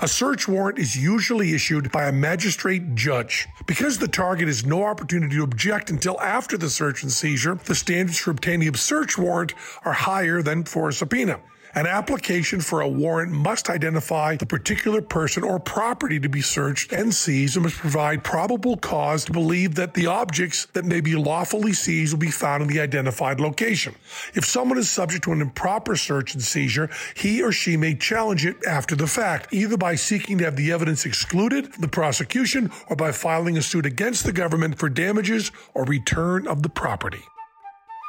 A 0.00 0.08
search 0.08 0.46
warrant 0.48 0.78
is 0.78 0.96
usually 0.96 1.54
issued 1.54 1.90
by 1.90 2.06
a 2.06 2.12
magistrate 2.12 2.94
judge. 2.94 3.48
Because 3.66 3.98
the 3.98 4.08
target 4.08 4.48
has 4.48 4.64
no 4.64 4.84
opportunity 4.84 5.36
to 5.36 5.42
object 5.42 5.90
until 5.90 6.20
after 6.20 6.56
the 6.56 6.70
search 6.70 7.02
and 7.02 7.12
seizure, 7.12 7.56
the 7.64 7.74
standards 7.74 8.18
for 8.18 8.30
obtaining 8.30 8.68
a 8.68 8.76
search 8.76 9.18
warrant 9.18 9.54
are 9.84 9.92
higher 9.92 10.42
than 10.42 10.64
for 10.64 10.88
a 10.88 10.92
subpoena. 10.92 11.40
An 11.76 11.88
application 11.88 12.60
for 12.60 12.82
a 12.82 12.88
warrant 12.88 13.32
must 13.32 13.68
identify 13.68 14.36
the 14.36 14.46
particular 14.46 15.02
person 15.02 15.42
or 15.42 15.58
property 15.58 16.20
to 16.20 16.28
be 16.28 16.40
searched 16.40 16.92
and 16.92 17.12
seized 17.12 17.56
and 17.56 17.64
must 17.64 17.78
provide 17.78 18.22
probable 18.22 18.76
cause 18.76 19.24
to 19.24 19.32
believe 19.32 19.74
that 19.74 19.94
the 19.94 20.06
objects 20.06 20.68
that 20.74 20.84
may 20.84 21.00
be 21.00 21.16
lawfully 21.16 21.72
seized 21.72 22.12
will 22.12 22.20
be 22.20 22.30
found 22.30 22.62
in 22.62 22.68
the 22.68 22.78
identified 22.78 23.40
location. 23.40 23.92
If 24.34 24.44
someone 24.44 24.78
is 24.78 24.88
subject 24.88 25.24
to 25.24 25.32
an 25.32 25.40
improper 25.40 25.96
search 25.96 26.32
and 26.34 26.42
seizure, 26.44 26.90
he 27.16 27.42
or 27.42 27.50
she 27.50 27.76
may 27.76 27.96
challenge 27.96 28.46
it 28.46 28.64
after 28.64 28.94
the 28.94 29.08
fact, 29.08 29.52
either 29.52 29.76
by 29.76 29.96
seeking 29.96 30.38
to 30.38 30.44
have 30.44 30.54
the 30.54 30.70
evidence 30.70 31.04
excluded 31.04 31.74
from 31.74 31.82
the 31.82 31.88
prosecution 31.88 32.70
or 32.88 32.94
by 32.94 33.10
filing 33.10 33.58
a 33.58 33.62
suit 33.62 33.84
against 33.84 34.24
the 34.24 34.32
government 34.32 34.78
for 34.78 34.88
damages 34.88 35.50
or 35.74 35.84
return 35.86 36.46
of 36.46 36.62
the 36.62 36.68
property. 36.68 37.24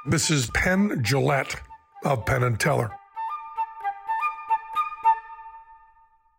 This 0.08 0.30
is 0.30 0.52
Penn 0.52 1.02
Jillette 1.04 1.56
of 2.04 2.28
Penn 2.28 2.44
and 2.44 2.60
Teller. 2.60 2.92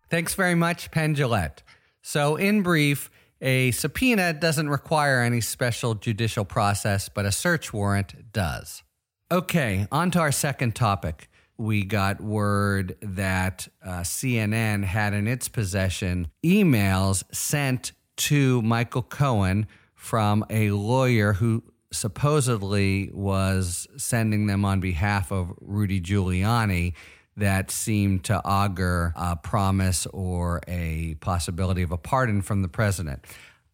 Thanks 0.09 0.35
very 0.35 0.55
much, 0.55 0.90
Penn 0.90 1.14
Jillette. 1.14 1.59
So, 2.03 2.37
in 2.37 2.62
brief, 2.62 3.11
a 3.40 3.71
subpoena 3.73 4.33
doesn't 4.33 4.69
require 4.69 5.21
any 5.23 5.40
special 5.40 5.95
judicial 5.95 6.45
process, 6.45 7.09
but 7.09 7.27
a 7.27 7.33
search 7.33 7.73
warrant 7.73 8.33
does. 8.33 8.83
Okay, 9.31 9.88
on 9.90 10.11
to 10.12 10.21
our 10.21 10.33
second 10.33 10.75
topic. 10.77 11.29
We 11.59 11.85
got 11.85 12.21
word 12.21 12.97
that 13.01 13.66
uh, 13.85 14.01
CNN 14.01 14.85
had 14.85 15.14
in 15.14 15.27
its 15.27 15.49
possession 15.49 16.29
emails 16.45 17.25
sent 17.35 17.92
to 18.16 18.62
Michael 18.62 19.03
Cohen 19.03 19.66
from 19.95 20.45
a 20.49 20.71
lawyer 20.71 21.33
who 21.33 21.64
supposedly 21.92 23.11
was 23.12 23.87
sending 23.97 24.47
them 24.47 24.64
on 24.64 24.81
behalf 24.81 25.33
of 25.33 25.53
Rudy 25.61 26.01
Giuliani 26.01 26.95
that 27.37 27.70
seemed 27.70 28.25
to 28.25 28.44
augur 28.44 29.12
a 29.16 29.37
promise 29.37 30.07
or 30.07 30.61
a 30.66 31.16
possibility 31.20 31.83
of 31.83 31.92
a 31.92 31.99
pardon 31.99 32.42
from 32.42 32.62
the 32.62 32.68
president. 32.68 33.25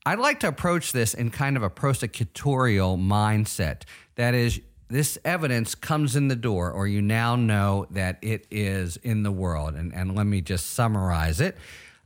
I'd 0.04 0.18
like 0.18 0.40
to 0.40 0.48
approach 0.48 0.92
this 0.92 1.14
in 1.14 1.30
kind 1.30 1.56
of 1.56 1.62
a 1.62 1.70
prosecutorial 1.70 2.98
mindset. 2.98 3.82
That 4.16 4.34
is, 4.34 4.60
this 4.88 5.16
evidence 5.24 5.76
comes 5.76 6.16
in 6.16 6.26
the 6.26 6.36
door, 6.36 6.72
or 6.72 6.88
you 6.88 7.00
now 7.00 7.36
know 7.36 7.86
that 7.90 8.18
it 8.20 8.46
is 8.50 8.96
in 8.96 9.22
the 9.22 9.30
world. 9.30 9.74
And, 9.74 9.94
and 9.94 10.16
let 10.16 10.26
me 10.26 10.40
just 10.40 10.70
summarize 10.70 11.40
it. 11.40 11.56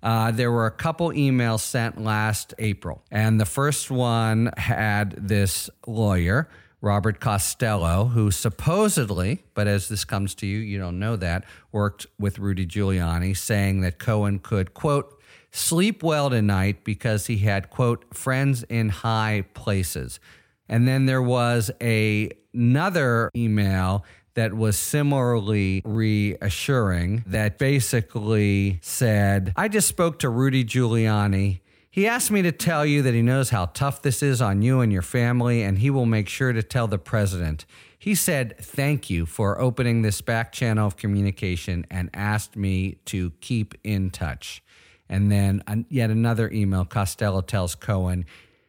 Uh, 0.02 0.30
there 0.30 0.52
were 0.52 0.66
a 0.66 0.70
couple 0.70 1.08
emails 1.10 1.60
sent 1.60 2.00
last 2.00 2.52
April, 2.58 3.02
and 3.10 3.40
the 3.40 3.46
first 3.46 3.90
one 3.90 4.50
had 4.58 5.12
this 5.12 5.70
lawyer 5.86 6.48
Robert 6.80 7.20
Costello, 7.20 8.06
who 8.06 8.30
supposedly, 8.30 9.42
but 9.54 9.66
as 9.66 9.88
this 9.88 10.04
comes 10.04 10.34
to 10.36 10.46
you, 10.46 10.58
you 10.58 10.78
don't 10.78 10.98
know 10.98 11.16
that, 11.16 11.44
worked 11.72 12.06
with 12.18 12.38
Rudy 12.38 12.66
Giuliani, 12.66 13.36
saying 13.36 13.80
that 13.80 13.98
Cohen 13.98 14.38
could, 14.38 14.74
quote, 14.74 15.20
sleep 15.50 16.02
well 16.02 16.30
tonight 16.30 16.84
because 16.84 17.26
he 17.26 17.38
had, 17.38 17.70
quote, 17.70 18.04
friends 18.14 18.62
in 18.64 18.90
high 18.90 19.44
places. 19.54 20.20
And 20.68 20.86
then 20.86 21.06
there 21.06 21.22
was 21.22 21.70
a, 21.80 22.30
another 22.52 23.30
email 23.34 24.04
that 24.34 24.52
was 24.52 24.76
similarly 24.76 25.80
reassuring 25.84 27.24
that 27.26 27.58
basically 27.58 28.78
said, 28.82 29.52
I 29.56 29.68
just 29.68 29.88
spoke 29.88 30.18
to 30.20 30.28
Rudy 30.28 30.64
Giuliani. 30.64 31.60
He 31.96 32.06
asked 32.06 32.30
me 32.30 32.42
to 32.42 32.52
tell 32.52 32.84
you 32.84 33.00
that 33.00 33.14
he 33.14 33.22
knows 33.22 33.48
how 33.48 33.70
tough 33.72 34.02
this 34.02 34.22
is 34.22 34.42
on 34.42 34.60
you 34.60 34.80
and 34.80 34.92
your 34.92 35.00
family, 35.00 35.62
and 35.62 35.78
he 35.78 35.88
will 35.88 36.04
make 36.04 36.28
sure 36.28 36.52
to 36.52 36.62
tell 36.62 36.86
the 36.86 36.98
president. 36.98 37.64
He 37.98 38.14
said, 38.14 38.54
Thank 38.58 39.08
you 39.08 39.24
for 39.24 39.58
opening 39.58 40.02
this 40.02 40.20
back 40.20 40.52
channel 40.52 40.86
of 40.86 40.98
communication 40.98 41.86
and 41.90 42.10
asked 42.12 42.54
me 42.54 42.98
to 43.06 43.30
keep 43.40 43.74
in 43.82 44.10
touch. 44.10 44.62
And 45.08 45.32
then 45.32 45.86
yet 45.88 46.10
another 46.10 46.50
email, 46.50 46.84
Costello 46.84 47.40
tells 47.40 47.74
Cohen 47.74 48.26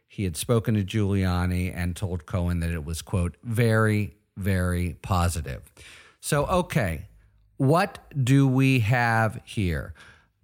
he 0.07 0.23
had 0.23 0.37
spoken 0.37 0.75
to 0.75 0.85
Giuliani 0.85 1.75
and 1.75 1.97
told 1.97 2.25
Cohen 2.25 2.61
that 2.61 2.71
it 2.71 2.85
was, 2.85 3.01
quote, 3.01 3.35
very, 3.43 4.15
very 4.37 4.95
positive. 5.01 5.63
So, 6.21 6.45
okay, 6.45 7.07
what 7.57 7.99
do 8.23 8.47
we 8.47 8.79
have 8.79 9.41
here? 9.43 9.93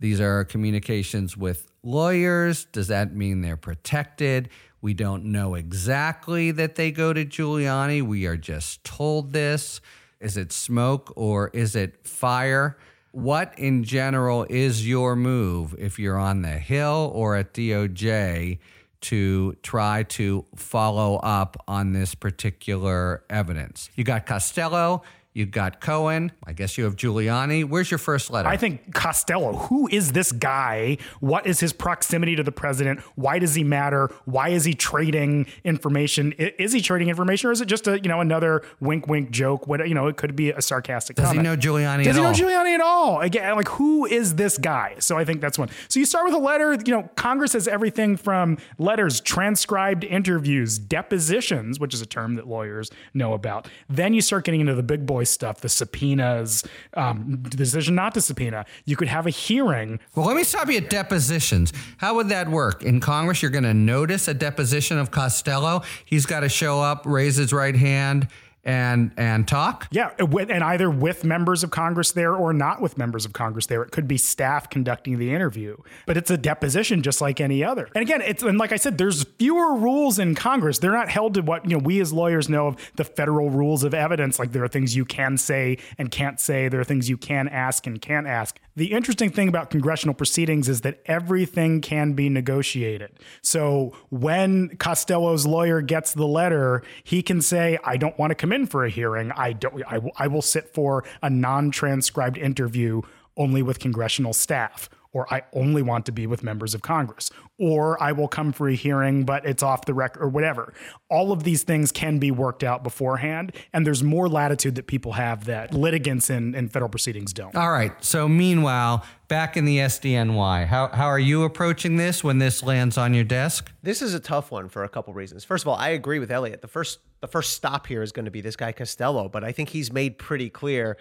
These 0.02 0.20
are 0.20 0.44
communications 0.44 1.38
with 1.38 1.70
lawyers. 1.84 2.66
Does 2.66 2.88
that 2.88 3.14
mean 3.14 3.42
they're 3.42 3.58
protected? 3.58 4.50
We 4.82 4.94
don't 4.94 5.26
know 5.26 5.56
exactly 5.56 6.52
that 6.52 6.76
they 6.76 6.92
go 6.92 7.14
to 7.14 7.26
Giuliani. 7.26 8.02
We 8.02 8.26
are 8.26 8.38
just 8.38 8.84
told 8.84 9.34
this. 9.34 9.82
Is 10.20 10.38
it 10.38 10.52
smoke 10.52 11.12
or 11.16 11.50
is 11.50 11.76
it 11.76 12.06
fire? 12.08 12.78
what 13.14 13.54
in 13.60 13.84
general 13.84 14.46
is 14.50 14.88
your 14.88 15.16
move 15.16 15.76
if 15.78 16.00
you're 16.00 16.18
on 16.18 16.42
the 16.42 16.58
Hill 16.58 17.12
or 17.14 17.36
at 17.36 17.54
DOJ 17.54 18.58
to 19.02 19.56
try 19.62 20.02
to 20.04 20.46
follow 20.56 21.18
up 21.18 21.56
on 21.68 21.94
this 21.94 22.16
particular 22.16 23.24
evidence? 23.30 23.92
You 23.96 24.04
got 24.04 24.26
Costello, 24.26 25.04
you 25.34 25.48
got 25.48 25.82
Cohen. 25.82 26.32
I 26.46 26.54
guess 26.54 26.78
you 26.78 26.84
have 26.84 26.96
Giuliani. 26.96 27.66
Where's 27.66 27.90
your 27.90 27.98
first 27.98 28.30
letter? 28.30 28.48
I 28.48 28.56
think 28.56 28.94
Costello. 28.94 29.54
Who 29.54 29.88
is 29.88 30.12
this 30.12 30.32
guy? 30.32 30.98
What 31.22 31.48
is 31.48 31.60
his 31.60 31.74
proximity 31.74 32.36
to 32.36 32.44
the 32.44 32.52
president? 32.52 33.00
Why 33.16 33.40
does 33.40 33.56
he 33.56 33.64
matter? 33.64 34.12
Why 34.26 34.50
is 34.50 34.64
he 34.64 34.76
trading 34.76 35.48
information? 35.64 36.34
Is 36.34 36.72
he 36.72 36.82
trading 36.82 37.10
information, 37.10 37.50
or 37.50 37.52
is 37.52 37.62
it 37.62 37.66
just 37.66 37.88
a 37.88 38.00
you 38.00 38.10
know 38.10 38.22
another 38.22 38.62
wink, 38.80 39.08
wink 39.08 39.32
joke? 39.32 39.66
What 39.68 39.88
you 39.88 39.96
know, 39.96 40.08
it 40.08 40.18
could 40.18 40.36
be 40.36 40.52
a 40.52 40.62
sarcastic. 40.62 41.16
Does 41.16 41.26
comment. 41.26 41.48
he 41.48 41.52
know 41.52 41.58
Giuliani? 41.58 42.04
Does 42.04 42.16
he 42.16 42.22
know 42.22 42.28
all? 42.28 42.34
Giuliani 42.34 42.76
at 42.76 42.82
all? 42.82 43.22
Again, 43.22 43.56
like 43.56 43.70
who 43.70 44.06
is 44.06 44.36
this 44.36 44.60
guy? 44.60 44.96
So 45.00 45.18
I 45.18 45.26
think 45.26 45.42
that's 45.42 45.58
one. 45.58 45.70
So 45.88 46.00
you 46.00 46.06
start 46.06 46.26
with 46.26 46.36
a 46.36 46.40
letter. 46.40 46.74
You 46.74 46.94
know, 46.94 47.10
Congress 47.16 47.54
has 47.54 47.68
everything 47.68 48.18
from 48.18 48.58
letters, 48.78 49.20
transcribed 49.20 50.04
interviews, 50.04 50.78
depositions, 50.78 51.80
which 51.80 51.96
is 51.96 52.02
a 52.02 52.06
term 52.06 52.36
that 52.36 52.48
lawyers 52.48 52.92
know 53.16 53.34
about. 53.34 53.68
Then 53.90 54.14
you 54.14 54.22
start 54.22 54.46
getting 54.46 54.62
into 54.62 54.76
the 54.76 54.84
big 54.84 55.08
boy 55.08 55.23
stuff, 55.26 55.62
the 55.62 55.70
subpoenas, 55.70 56.64
um, 56.96 57.44
decision 57.44 57.96
not 57.96 58.14
to 58.14 58.22
subpoena. 58.22 58.66
You 58.86 58.96
could 58.96 59.08
have 59.08 59.28
a 59.28 59.30
hearing. 59.30 60.00
Well, 60.16 60.26
let 60.26 60.36
me 60.36 60.44
stop 60.44 60.70
you 60.70 60.78
at 60.78 60.90
depositions. 60.90 61.74
How 61.98 62.16
would 62.16 62.30
that 62.30 62.50
work? 62.50 62.84
In 62.84 63.00
Congress, 63.00 63.42
you're 63.42 63.52
going 63.52 63.64
to 63.64 63.74
notice 63.74 64.28
a 64.28 64.34
deposition 64.34 64.98
of 64.98 65.12
Costello. 65.12 65.84
He's 66.06 66.26
got 66.26 66.42
to 66.42 66.50
show 66.50 66.82
up, 66.82 67.06
raise 67.06 67.36
his 67.36 67.54
right 67.54 67.76
hand, 67.76 68.28
and 68.66 69.12
and 69.18 69.48
talk. 69.48 69.88
Yeah, 69.92 70.12
uh, 70.20 70.38
and 70.38 70.64
either 70.64 70.90
with 70.90 71.24
members 71.24 71.64
of 71.64 71.72
Congress 71.72 72.12
there 72.12 72.36
or 72.36 72.54
not 72.54 72.82
with 72.82 72.98
members 72.98 73.26
of 73.26 73.34
Congress 73.34 73.66
there. 73.66 73.82
It 73.84 73.92
could 73.92 74.08
be 74.08 74.18
staff 74.18 74.70
conducting 74.70 75.18
the 75.18 75.34
interview, 75.34 75.78
but 76.06 76.18
it's 76.18 76.32
a 76.32 76.38
deposition 76.38 77.02
just 77.02 77.22
like 77.22 77.42
any 77.42 77.64
other. 77.64 77.90
And 77.94 78.02
again, 78.02 78.22
it's 78.22 78.44
and 78.44 78.58
like 78.58 78.72
I 78.72 78.78
said, 78.78 78.98
there's 78.98 79.24
fewer 79.38 79.76
rules 79.76 80.20
in 80.20 80.36
Congress. 80.36 80.80
They're 80.80 80.92
not 80.92 81.10
held 81.10 81.34
to 81.36 81.42
what 81.42 81.70
you 81.70 81.78
know 81.78 81.84
we 81.84 82.00
as 82.00 82.14
lawyers 82.14 82.48
know 82.50 82.68
of 82.68 82.92
the 82.96 83.04
federal 83.04 83.50
rules 83.50 83.84
of 83.84 83.94
evidence. 83.94 84.40
Like 84.40 84.52
there 84.52 84.64
are 84.64 84.70
things 84.70 84.96
you 84.96 85.06
can 85.06 85.38
say 85.38 85.78
and 85.98 86.10
can't 86.10 86.40
say. 86.40 86.70
There 86.70 86.80
are 86.80 86.86
things 86.86 87.10
you 87.10 87.18
can 87.18 87.48
ask 87.48 87.86
and 87.86 88.02
can't 88.02 88.28
ask. 88.28 88.60
The 88.76 88.92
interesting 88.92 89.30
thing 89.30 89.50
about 89.50 89.70
congressional 89.70 90.16
proceedings 90.16 90.68
is 90.68 90.82
that 90.82 91.00
everything 91.06 91.80
can 91.82 92.14
be 92.14 92.28
negotiated. 92.28 93.12
So 93.44 93.94
when 94.10 94.78
Costello's 94.78 95.46
lawyer 95.46 95.82
gets 95.82 96.14
the 96.14 96.26
letter, 96.26 96.82
he 97.04 97.22
can 97.22 97.42
say, 97.42 97.78
"I 97.84 97.98
don't 97.98 98.18
want 98.18 98.32
to 98.32 98.36
in 98.54 98.66
for 98.68 98.86
a 98.86 98.90
hearing. 98.90 99.32
I 99.32 99.54
don't. 99.54 99.84
I, 99.86 100.00
I 100.18 100.28
will 100.28 100.42
sit 100.42 100.74
for 100.74 101.04
a 101.22 101.30
non-transcribed 101.30 102.38
interview 102.38 103.02
only 103.36 103.62
with 103.62 103.80
congressional 103.80 104.34
staff." 104.34 104.90
Or 105.16 105.32
I 105.32 105.44
only 105.54 105.84
want 105.84 106.08
to 106.08 106.12
be 106.12 106.26
with 106.26 106.42
members 106.42 106.74
of 106.74 106.82
Congress, 106.82 107.30
or 107.64 108.02
I 108.04 108.12
will 108.12 108.28
come 108.28 108.52
for 108.52 108.68
a 108.68 108.76
hearing, 108.76 109.24
but 109.24 109.46
it's 109.46 109.64
off 109.64 109.86
the 109.86 109.94
record, 109.94 110.22
or 110.22 110.28
whatever. 110.28 110.74
All 111.10 111.32
of 111.32 111.44
these 111.44 111.64
things 111.64 111.94
can 111.94 112.20
be 112.20 112.30
worked 112.30 112.62
out 112.62 112.84
beforehand, 112.84 113.56
and 113.72 113.88
there's 113.88 114.04
more 114.04 114.28
latitude 114.28 114.76
that 114.76 114.86
people 114.86 115.14
have 115.14 115.46
that 115.46 115.74
litigants 115.74 116.30
in, 116.30 116.56
in 116.56 116.68
federal 116.68 116.90
proceedings 116.90 117.32
don't. 117.32 117.56
All 117.56 117.72
right. 117.72 117.94
So, 118.04 118.28
meanwhile, 118.28 119.06
back 119.30 119.56
in 119.56 119.64
the 119.64 119.78
SDNY, 119.78 120.68
how, 120.68 120.90
how 120.90 121.06
are 121.06 121.20
you 121.20 121.44
approaching 121.44 121.96
this 121.96 122.22
when 122.22 122.38
this 122.38 122.62
lands 122.64 122.98
on 122.98 123.14
your 123.14 123.24
desk? 123.24 123.72
This 123.82 124.02
is 124.02 124.14
a 124.14 124.20
tough 124.20 124.52
one 124.52 124.68
for 124.68 124.84
a 124.84 124.90
couple 124.90 125.14
reasons. 125.14 125.46
First 125.46 125.64
of 125.64 125.70
all, 125.70 125.78
I 125.78 125.90
agree 125.90 126.20
with 126.20 126.32
Elliot. 126.32 126.62
The 126.62 126.68
first 126.68 127.00
the 127.22 127.28
first 127.28 127.54
stop 127.54 127.88
here 127.88 128.04
is 128.04 128.12
going 128.12 128.26
to 128.26 128.32
be 128.32 128.42
this 128.42 128.58
guy 128.58 128.74
Costello, 128.74 129.30
but 129.30 129.46
I 129.46 129.54
think 129.54 129.70
he's 129.70 129.94
made 129.94 130.18
pretty 130.18 130.50
clear 130.50 130.98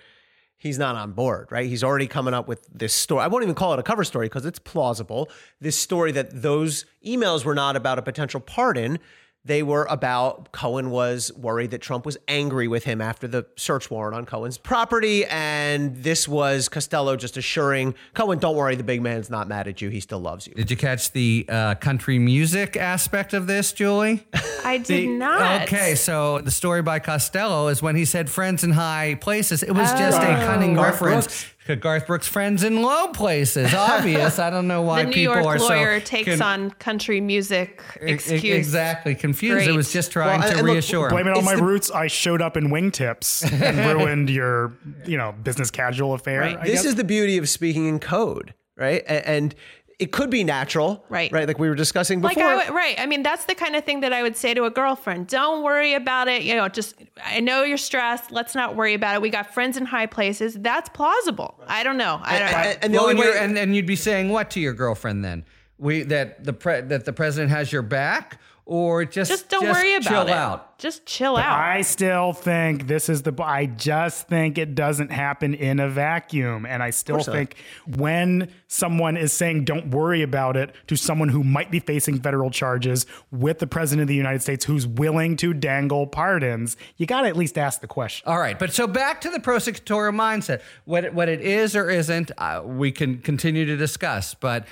he's 0.62 0.78
not 0.78 0.94
on 0.94 1.10
board, 1.10 1.48
right? 1.50 1.66
He's 1.66 1.82
already 1.82 2.06
coming 2.06 2.34
up 2.34 2.46
with 2.46 2.68
this 2.72 2.94
story. 2.94 3.24
I 3.24 3.26
won't 3.26 3.42
even 3.42 3.56
call 3.56 3.72
it 3.72 3.80
a 3.80 3.82
cover 3.82 4.04
story 4.04 4.26
because 4.26 4.46
it's 4.46 4.60
plausible. 4.60 5.28
This 5.60 5.76
story 5.76 6.12
that 6.12 6.40
those 6.40 6.86
emails 7.04 7.44
were 7.44 7.54
not 7.54 7.74
about 7.74 7.98
a 7.98 8.02
potential 8.02 8.38
pardon. 8.38 9.00
They 9.44 9.64
were 9.64 9.86
about 9.90 10.52
Cohen 10.52 10.90
was 10.90 11.32
worried 11.36 11.72
that 11.72 11.80
Trump 11.80 12.06
was 12.06 12.16
angry 12.28 12.68
with 12.68 12.84
him 12.84 13.00
after 13.00 13.26
the 13.26 13.44
search 13.56 13.90
warrant 13.90 14.14
on 14.14 14.24
Cohen's 14.24 14.56
property. 14.56 15.24
And 15.26 15.96
this 15.96 16.28
was 16.28 16.68
Costello 16.68 17.16
just 17.16 17.36
assuring 17.36 17.96
Cohen, 18.14 18.38
don't 18.38 18.54
worry, 18.54 18.76
the 18.76 18.84
big 18.84 19.02
man's 19.02 19.30
not 19.30 19.48
mad 19.48 19.66
at 19.66 19.80
you. 19.82 19.88
He 19.88 19.98
still 19.98 20.20
loves 20.20 20.46
you. 20.46 20.54
Did 20.54 20.70
you 20.70 20.76
catch 20.76 21.10
the 21.10 21.44
uh, 21.48 21.74
country 21.74 22.20
music 22.20 22.76
aspect 22.76 23.34
of 23.34 23.48
this, 23.48 23.72
Julie? 23.72 24.24
I 24.64 24.78
did 24.78 24.86
The- 24.86 25.06
not. 25.08 25.62
Okay, 25.62 25.96
so 25.96 26.38
the 26.40 26.52
story 26.52 26.82
by 26.82 27.00
Costello 27.00 27.66
is 27.66 27.82
when 27.82 27.96
he 27.96 28.04
said 28.04 28.30
friends 28.30 28.62
in 28.62 28.70
high 28.70 29.16
places, 29.20 29.64
it 29.64 29.72
was 29.72 29.90
just 29.94 30.18
a 30.18 30.24
cunning 30.46 30.74
Garth 30.74 31.00
reference 31.00 31.26
Brooks. 31.26 31.42
to 31.61 31.61
Garth 31.80 32.06
Brooks' 32.06 32.26
friends 32.26 32.62
in 32.64 32.82
low 32.82 33.08
places. 33.08 33.72
Obvious. 33.72 34.38
I 34.38 34.50
don't 34.50 34.66
know 34.66 34.82
why 34.88 35.02
The 35.02 35.08
New 35.10 35.14
people 35.14 35.34
York 35.34 35.46
are 35.46 35.58
lawyer 35.58 36.00
so 36.00 36.04
takes 36.06 36.38
con- 36.38 36.42
on 36.64 36.70
country 36.72 37.20
music 37.20 37.80
e- 38.04 38.18
e- 38.28 38.50
Exactly. 38.52 39.14
Confused. 39.14 39.68
It 39.68 39.72
was 39.72 39.92
just 39.92 40.10
trying 40.12 40.40
Well, 40.40 40.50
to 40.50 40.58
and 40.58 40.66
look, 40.66 40.74
reassure. 40.74 41.08
Blame 41.10 41.28
it 41.28 41.36
on 41.36 41.44
my 41.44 41.54
the- 41.56 41.62
roots. 41.62 41.90
I 41.90 42.08
showed 42.08 42.42
up 42.42 42.56
in 42.56 42.68
wingtips 42.68 43.50
and 43.62 43.78
ruined 43.98 44.28
your, 44.28 44.72
you 45.06 45.16
know, 45.16 45.32
business 45.42 45.70
casual 45.70 46.14
affair. 46.14 46.40
Right. 46.40 46.58
I 46.58 46.64
this 46.64 46.74
guess. 46.80 46.84
is 46.86 46.94
the 46.96 47.04
beauty 47.04 47.38
of 47.38 47.48
speaking 47.48 47.86
in 47.86 48.00
code, 48.00 48.54
right? 48.76 49.02
A- 49.02 49.28
And, 49.28 49.54
it 50.02 50.12
could 50.12 50.30
be 50.30 50.42
natural, 50.44 51.04
Right. 51.08 51.30
Right, 51.32 51.46
like 51.46 51.58
we 51.58 51.68
were 51.68 51.74
discussing 51.74 52.20
Like 52.20 52.36
before. 52.36 52.50
I 52.50 52.56
would, 52.56 52.74
right. 52.74 52.96
I 52.98 53.06
mean, 53.06 53.22
that's 53.22 53.44
the 53.44 53.54
kind 53.54 53.76
of 53.76 53.84
thing 53.84 54.00
that 54.00 54.12
I 54.12 54.22
would 54.22 54.36
say 54.36 54.52
to 54.54 54.64
a 54.64 54.70
girlfriend. 54.70 55.28
Don't 55.28 55.62
worry 55.62 55.94
about 55.94 56.26
it. 56.28 56.42
You 56.42 56.56
know, 56.56 56.68
just 56.68 56.96
I 57.24 57.40
know 57.40 57.62
you're 57.62 57.76
stressed. 57.76 58.30
Let's 58.32 58.54
not 58.54 58.74
worry 58.74 58.94
about 58.94 59.14
it. 59.14 59.22
We 59.22 59.30
got 59.30 59.54
friends 59.54 59.76
in 59.76 59.86
high 59.86 60.06
places. 60.06 60.54
That's 60.54 60.88
plausible. 60.88 61.60
I 61.66 61.82
don't 61.84 61.96
know. 61.96 62.20
I 62.22 62.38
don't. 62.38 62.48
and, 62.48 62.78
and 62.84 62.94
the 62.94 62.98
well, 62.98 63.08
only 63.08 63.12
and, 63.12 63.20
way, 63.20 63.26
you're- 63.26 63.38
and, 63.38 63.58
and 63.58 63.76
you'd 63.76 63.86
be 63.86 63.96
saying 63.96 64.28
what 64.30 64.50
to 64.50 64.60
your 64.60 64.72
girlfriend 64.74 65.24
then? 65.24 65.44
We 65.78 66.02
that 66.04 66.44
the 66.44 66.52
pre, 66.52 66.80
that 66.80 67.04
the 67.04 67.12
president 67.12 67.50
has 67.50 67.72
your 67.72 67.82
back, 67.82 68.40
or 68.64 69.04
just 69.04 69.30
just 69.30 69.48
don't 69.48 69.64
worry 69.64 69.94
about 69.94 70.08
chill 70.08 70.26
it. 70.28 70.30
out. 70.30 70.78
Just 70.78 71.04
chill 71.06 71.36
out. 71.36 71.58
I 71.58 71.82
still 71.82 72.32
think 72.32 72.86
this 72.86 73.08
is 73.08 73.22
the. 73.22 73.34
I 73.42 73.66
just 73.66 74.28
think 74.28 74.56
it 74.56 74.74
doesn't 74.74 75.10
happen 75.10 75.54
in 75.54 75.80
a 75.80 75.88
vacuum, 75.88 76.64
and 76.66 76.82
I 76.82 76.90
still 76.90 77.16
course 77.16 77.26
not. 77.26 77.32
think 77.36 77.56
when 77.96 78.50
someone 78.68 79.16
is 79.16 79.32
saying 79.32 79.64
"don't 79.64 79.90
worry 79.90 80.22
about 80.22 80.56
it" 80.56 80.74
to 80.86 80.96
someone 80.96 81.28
who 81.28 81.42
might 81.42 81.70
be 81.70 81.80
facing 81.80 82.20
federal 82.20 82.50
charges 82.50 83.04
with 83.30 83.58
the 83.58 83.66
president 83.66 84.02
of 84.02 84.08
the 84.08 84.14
United 84.14 84.42
States, 84.42 84.64
who's 84.64 84.86
willing 84.86 85.36
to 85.36 85.52
dangle 85.52 86.06
pardons, 86.06 86.76
you 86.96 87.06
got 87.06 87.22
to 87.22 87.28
at 87.28 87.36
least 87.36 87.58
ask 87.58 87.80
the 87.80 87.88
question. 87.88 88.28
All 88.28 88.38
right, 88.38 88.58
but 88.58 88.72
so 88.72 88.86
back 88.86 89.20
to 89.22 89.30
the 89.30 89.38
prosecutorial 89.38 90.14
mindset. 90.14 90.62
What 90.84 91.04
it, 91.04 91.14
what 91.14 91.28
it 91.28 91.40
is 91.40 91.74
or 91.74 91.90
isn't, 91.90 92.30
uh, 92.38 92.62
we 92.64 92.92
can 92.92 93.18
continue 93.18 93.66
to 93.66 93.76
discuss. 93.76 94.34
But 94.34 94.66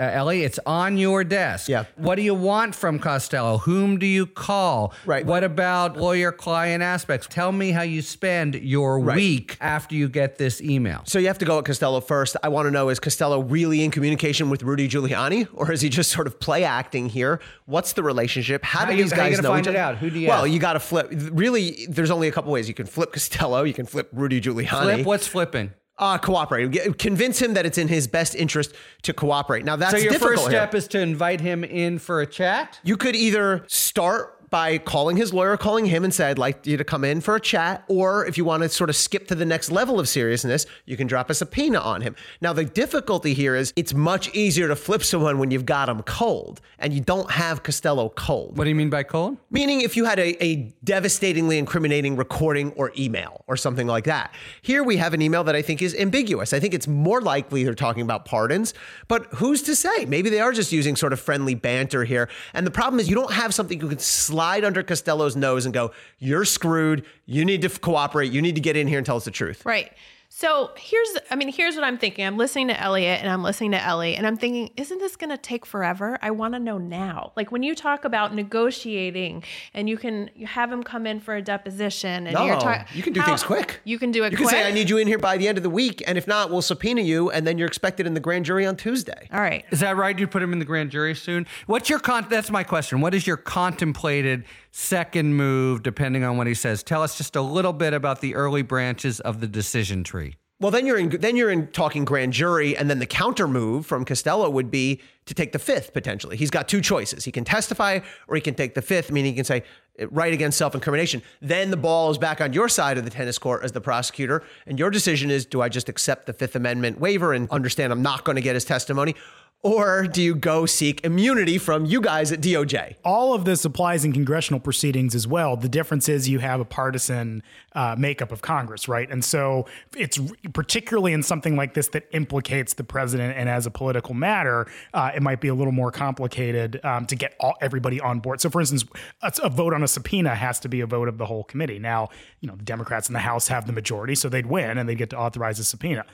uh, 0.00 0.04
Elie, 0.04 0.42
it's 0.42 0.58
on 0.66 0.96
your 0.96 1.22
desk. 1.22 1.68
Yeah. 1.68 1.84
What 1.96 2.16
do 2.16 2.22
you 2.22 2.34
want 2.34 2.74
from 2.74 2.98
Costello? 2.98 3.58
Whom 3.58 3.98
do 3.98 4.06
you 4.06 4.26
call? 4.26 4.94
Right. 5.06 5.24
What 5.24 5.44
about 5.44 5.96
lawyer-client 5.96 6.82
aspects? 6.82 7.26
Tell 7.30 7.52
me 7.52 7.70
how 7.70 7.82
you 7.82 8.02
spend 8.02 8.54
your 8.56 8.98
week 9.00 9.56
after 9.60 9.94
you 9.94 10.08
get 10.08 10.38
this 10.38 10.60
email. 10.60 11.02
so 11.06 11.18
you 11.18 11.26
have 11.28 11.38
to 11.38 11.44
go 11.44 11.58
at 11.58 11.64
Costello 11.64 12.00
first. 12.00 12.36
I 12.42 12.48
want 12.48 12.66
to 12.66 12.70
know 12.70 12.88
is 12.88 12.98
Costello 12.98 13.40
really 13.42 13.84
in 13.84 13.90
communication 13.90 14.50
with 14.50 14.62
Rudy 14.62 14.88
Giuliani, 14.88 15.46
or 15.52 15.70
is 15.70 15.80
he 15.82 15.88
just 15.88 16.10
sort 16.10 16.26
of 16.26 16.40
play 16.40 16.64
acting 16.64 17.08
here? 17.08 17.40
What's 17.66 17.92
the 17.92 18.02
relationship? 18.02 18.64
How, 18.64 18.84
do 18.86 18.94
you- 18.96 19.02
these 19.04 19.12
how 19.12 19.24
you 19.24 19.30
guys 19.30 19.36
gonna 19.40 19.48
know 19.48 19.54
find 19.54 19.66
it 19.66 19.70
other? 19.70 19.78
out? 19.78 19.98
Who 19.98 20.10
do 20.10 20.18
you 20.18 20.28
Well, 20.28 20.44
ask? 20.44 20.50
you 20.52 20.58
got 20.58 20.72
to 20.72 20.80
flip. 20.80 21.08
Really, 21.12 21.86
there's 21.88 22.10
only 22.10 22.28
a 22.28 22.32
couple 22.32 22.50
ways. 22.50 22.66
You 22.66 22.74
can 22.74 22.86
flip 22.86 23.12
Costello. 23.12 23.62
You 23.62 23.74
can 23.74 23.86
flip 23.86 24.08
Rudy 24.12 24.40
Giuliani. 24.40 24.68
Flip. 24.82 25.06
What's 25.06 25.26
flipping? 25.28 25.72
Uh, 26.02 26.18
cooperate. 26.18 26.68
Get- 26.72 26.98
Convince 26.98 27.40
him 27.40 27.54
that 27.54 27.64
it's 27.64 27.78
in 27.78 27.86
his 27.86 28.08
best 28.08 28.34
interest 28.34 28.74
to 29.02 29.12
cooperate. 29.12 29.64
Now 29.64 29.76
that's 29.76 29.92
So 29.92 29.98
your 29.98 30.14
first 30.14 30.44
step 30.44 30.74
is 30.74 30.88
to 30.88 30.98
invite 30.98 31.40
him 31.40 31.62
in 31.62 32.00
for 32.00 32.20
a 32.20 32.26
chat. 32.26 32.80
You 32.82 32.96
could 32.96 33.14
either 33.14 33.62
start 33.68 34.31
by 34.52 34.76
calling 34.76 35.16
his 35.16 35.32
lawyer, 35.32 35.56
calling 35.56 35.86
him 35.86 36.04
and 36.04 36.12
say, 36.12 36.28
I'd 36.28 36.36
like 36.36 36.66
you 36.66 36.76
to 36.76 36.84
come 36.84 37.04
in 37.04 37.22
for 37.22 37.34
a 37.34 37.40
chat. 37.40 37.84
Or 37.88 38.26
if 38.26 38.36
you 38.36 38.44
want 38.44 38.62
to 38.62 38.68
sort 38.68 38.90
of 38.90 38.96
skip 38.96 39.26
to 39.28 39.34
the 39.34 39.46
next 39.46 39.70
level 39.70 39.98
of 39.98 40.06
seriousness, 40.10 40.66
you 40.84 40.94
can 40.94 41.06
drop 41.06 41.30
a 41.30 41.34
subpoena 41.34 41.78
on 41.78 42.02
him. 42.02 42.14
Now, 42.42 42.52
the 42.52 42.66
difficulty 42.66 43.32
here 43.32 43.56
is 43.56 43.72
it's 43.76 43.94
much 43.94 44.28
easier 44.34 44.68
to 44.68 44.76
flip 44.76 45.02
someone 45.02 45.38
when 45.38 45.50
you've 45.50 45.64
got 45.64 45.86
them 45.86 46.02
cold 46.02 46.60
and 46.78 46.92
you 46.92 47.00
don't 47.00 47.30
have 47.30 47.62
Costello 47.62 48.10
cold. 48.10 48.58
What 48.58 48.64
do 48.64 48.68
you 48.68 48.76
mean 48.76 48.90
by 48.90 49.04
cold? 49.04 49.38
Meaning, 49.50 49.80
if 49.80 49.96
you 49.96 50.04
had 50.04 50.18
a, 50.18 50.44
a 50.44 50.70
devastatingly 50.84 51.56
incriminating 51.56 52.16
recording 52.16 52.72
or 52.72 52.92
email 52.98 53.44
or 53.46 53.56
something 53.56 53.86
like 53.86 54.04
that. 54.04 54.34
Here 54.60 54.84
we 54.84 54.98
have 54.98 55.14
an 55.14 55.22
email 55.22 55.44
that 55.44 55.56
I 55.56 55.62
think 55.62 55.80
is 55.80 55.94
ambiguous. 55.94 56.52
I 56.52 56.60
think 56.60 56.74
it's 56.74 56.86
more 56.86 57.22
likely 57.22 57.64
they're 57.64 57.74
talking 57.74 58.02
about 58.02 58.26
pardons, 58.26 58.74
but 59.08 59.24
who's 59.36 59.62
to 59.62 59.74
say? 59.74 60.04
Maybe 60.04 60.28
they 60.28 60.40
are 60.40 60.52
just 60.52 60.72
using 60.72 60.94
sort 60.94 61.14
of 61.14 61.20
friendly 61.20 61.54
banter 61.54 62.04
here. 62.04 62.28
And 62.52 62.66
the 62.66 62.70
problem 62.70 63.00
is, 63.00 63.08
you 63.08 63.14
don't 63.14 63.32
have 63.32 63.54
something 63.54 63.80
you 63.80 63.88
can 63.88 63.98
slide 63.98 64.41
under 64.64 64.82
Costello's 64.82 65.36
nose 65.36 65.64
and 65.64 65.72
go, 65.72 65.92
You're 66.18 66.44
screwed. 66.44 67.04
You 67.26 67.44
need 67.44 67.62
to 67.62 67.68
cooperate. 67.68 68.32
You 68.32 68.42
need 68.42 68.54
to 68.56 68.60
get 68.60 68.76
in 68.76 68.86
here 68.86 68.98
and 68.98 69.06
tell 69.06 69.16
us 69.16 69.24
the 69.24 69.30
truth. 69.30 69.64
Right. 69.64 69.92
So 70.34 70.70
here's, 70.78 71.18
I 71.30 71.36
mean, 71.36 71.52
here's 71.52 71.74
what 71.74 71.84
I'm 71.84 71.98
thinking. 71.98 72.24
I'm 72.24 72.38
listening 72.38 72.68
to 72.68 72.80
Elliot 72.80 73.20
and 73.20 73.28
I'm 73.28 73.42
listening 73.42 73.72
to 73.72 73.82
Elie 73.82 74.16
and 74.16 74.26
I'm 74.26 74.38
thinking, 74.38 74.70
isn't 74.78 74.98
this 74.98 75.14
going 75.14 75.28
to 75.28 75.36
take 75.36 75.66
forever? 75.66 76.18
I 76.22 76.30
want 76.30 76.54
to 76.54 76.58
know 76.58 76.78
now. 76.78 77.32
Like 77.36 77.52
when 77.52 77.62
you 77.62 77.74
talk 77.74 78.06
about 78.06 78.34
negotiating 78.34 79.44
and 79.74 79.90
you 79.90 79.98
can 79.98 80.30
you 80.34 80.46
have 80.46 80.72
him 80.72 80.82
come 80.82 81.06
in 81.06 81.20
for 81.20 81.36
a 81.36 81.42
deposition 81.42 82.26
and 82.26 82.32
no, 82.32 82.46
you're 82.46 82.58
talking, 82.58 82.86
you 82.94 83.02
can 83.02 83.12
do 83.12 83.20
things 83.20 83.42
quick. 83.42 83.80
You 83.84 83.98
can 83.98 84.10
do 84.10 84.24
it 84.24 84.30
quick. 84.30 84.40
You 84.40 84.46
quick. 84.46 84.54
can 84.54 84.64
say, 84.64 84.68
I 84.68 84.72
need 84.72 84.88
you 84.88 84.96
in 84.96 85.06
here 85.06 85.18
by 85.18 85.36
the 85.36 85.46
end 85.46 85.58
of 85.58 85.64
the 85.64 85.70
week. 85.70 86.02
And 86.06 86.16
if 86.16 86.26
not, 86.26 86.50
we'll 86.50 86.62
subpoena 86.62 87.02
you. 87.02 87.30
And 87.30 87.46
then 87.46 87.58
you're 87.58 87.68
expected 87.68 88.06
in 88.06 88.14
the 88.14 88.20
grand 88.20 88.46
jury 88.46 88.64
on 88.64 88.76
Tuesday. 88.76 89.28
All 89.34 89.40
right. 89.40 89.66
Is 89.70 89.80
that 89.80 89.98
right? 89.98 90.18
You 90.18 90.26
put 90.26 90.42
him 90.42 90.54
in 90.54 90.60
the 90.60 90.64
grand 90.64 90.90
jury 90.90 91.14
soon. 91.14 91.46
What's 91.66 91.90
your 91.90 91.98
con? 91.98 92.26
That's 92.30 92.50
my 92.50 92.64
question. 92.64 93.02
What 93.02 93.14
is 93.14 93.26
your 93.26 93.36
contemplated 93.36 94.44
second 94.72 95.34
move, 95.34 95.82
depending 95.82 96.24
on 96.24 96.36
what 96.36 96.46
he 96.46 96.54
says? 96.54 96.82
Tell 96.82 97.02
us 97.02 97.16
just 97.16 97.36
a 97.36 97.42
little 97.42 97.72
bit 97.72 97.92
about 97.92 98.20
the 98.20 98.34
early 98.34 98.62
branches 98.62 99.20
of 99.20 99.40
the 99.40 99.46
decision 99.46 100.02
tree. 100.02 100.34
Well, 100.62 100.70
then 100.70 100.86
you're 100.86 100.98
in 100.98 101.08
then 101.08 101.36
you're 101.36 101.50
in 101.50 101.66
talking 101.68 102.04
grand 102.04 102.32
jury, 102.32 102.76
and 102.76 102.88
then 102.88 103.00
the 103.00 103.06
counter 103.06 103.48
move 103.48 103.84
from 103.84 104.04
Costello 104.04 104.48
would 104.48 104.70
be 104.70 105.00
to 105.26 105.34
take 105.34 105.50
the 105.50 105.58
fifth 105.58 105.92
potentially. 105.92 106.36
He's 106.36 106.50
got 106.50 106.68
two 106.68 106.80
choices: 106.80 107.24
he 107.24 107.32
can 107.32 107.44
testify, 107.44 107.98
or 108.28 108.36
he 108.36 108.40
can 108.40 108.54
take 108.54 108.74
the 108.74 108.82
fifth, 108.82 109.10
meaning 109.10 109.32
he 109.32 109.36
can 109.36 109.44
say 109.44 109.64
eh, 109.98 110.06
right 110.12 110.32
against 110.32 110.56
self 110.56 110.76
incrimination. 110.76 111.20
Then 111.40 111.72
the 111.72 111.76
ball 111.76 112.12
is 112.12 112.18
back 112.18 112.40
on 112.40 112.52
your 112.52 112.68
side 112.68 112.96
of 112.96 113.02
the 113.02 113.10
tennis 113.10 113.38
court 113.38 113.64
as 113.64 113.72
the 113.72 113.80
prosecutor, 113.80 114.44
and 114.64 114.78
your 114.78 114.88
decision 114.88 115.32
is: 115.32 115.46
do 115.46 115.60
I 115.60 115.68
just 115.68 115.88
accept 115.88 116.26
the 116.26 116.32
Fifth 116.32 116.54
Amendment 116.54 117.00
waiver 117.00 117.32
and 117.32 117.50
understand 117.50 117.92
I'm 117.92 118.02
not 118.02 118.24
going 118.24 118.36
to 118.36 118.42
get 118.42 118.54
his 118.54 118.64
testimony? 118.64 119.16
Or 119.64 120.08
do 120.08 120.20
you 120.20 120.34
go 120.34 120.66
seek 120.66 121.04
immunity 121.04 121.56
from 121.56 121.84
you 121.84 122.00
guys 122.00 122.32
at 122.32 122.40
DOJ? 122.40 122.96
All 123.04 123.32
of 123.32 123.44
this 123.44 123.64
applies 123.64 124.04
in 124.04 124.12
congressional 124.12 124.58
proceedings 124.58 125.14
as 125.14 125.28
well. 125.28 125.56
The 125.56 125.68
difference 125.68 126.08
is 126.08 126.28
you 126.28 126.40
have 126.40 126.58
a 126.58 126.64
partisan 126.64 127.44
uh, 127.72 127.94
makeup 127.96 128.32
of 128.32 128.42
Congress, 128.42 128.88
right? 128.88 129.08
And 129.08 129.24
so 129.24 129.66
it's 129.96 130.18
particularly 130.52 131.12
in 131.12 131.22
something 131.22 131.54
like 131.54 131.74
this 131.74 131.86
that 131.88 132.08
implicates 132.10 132.74
the 132.74 132.82
president 132.82 133.36
and 133.38 133.48
as 133.48 133.64
a 133.64 133.70
political 133.70 134.14
matter, 134.14 134.66
uh, 134.94 135.12
it 135.14 135.22
might 135.22 135.40
be 135.40 135.46
a 135.46 135.54
little 135.54 135.72
more 135.72 135.92
complicated 135.92 136.80
um, 136.84 137.06
to 137.06 137.14
get 137.14 137.36
all, 137.38 137.54
everybody 137.60 138.00
on 138.00 138.18
board. 138.18 138.40
So, 138.40 138.50
for 138.50 138.60
instance, 138.60 138.84
a, 139.22 139.32
a 139.44 139.48
vote 139.48 139.74
on 139.74 139.84
a 139.84 139.88
subpoena 139.88 140.34
has 140.34 140.58
to 140.60 140.68
be 140.68 140.80
a 140.80 140.86
vote 140.86 141.06
of 141.06 141.18
the 141.18 141.26
whole 141.26 141.44
committee. 141.44 141.78
Now, 141.78 142.08
you 142.40 142.48
know, 142.48 142.56
the 142.56 142.64
Democrats 142.64 143.08
in 143.08 143.12
the 143.12 143.20
House 143.20 143.46
have 143.46 143.68
the 143.68 143.72
majority, 143.72 144.16
so 144.16 144.28
they'd 144.28 144.46
win 144.46 144.76
and 144.76 144.88
they'd 144.88 144.98
get 144.98 145.10
to 145.10 145.18
authorize 145.18 145.60
a 145.60 145.64
subpoena. 145.64 146.04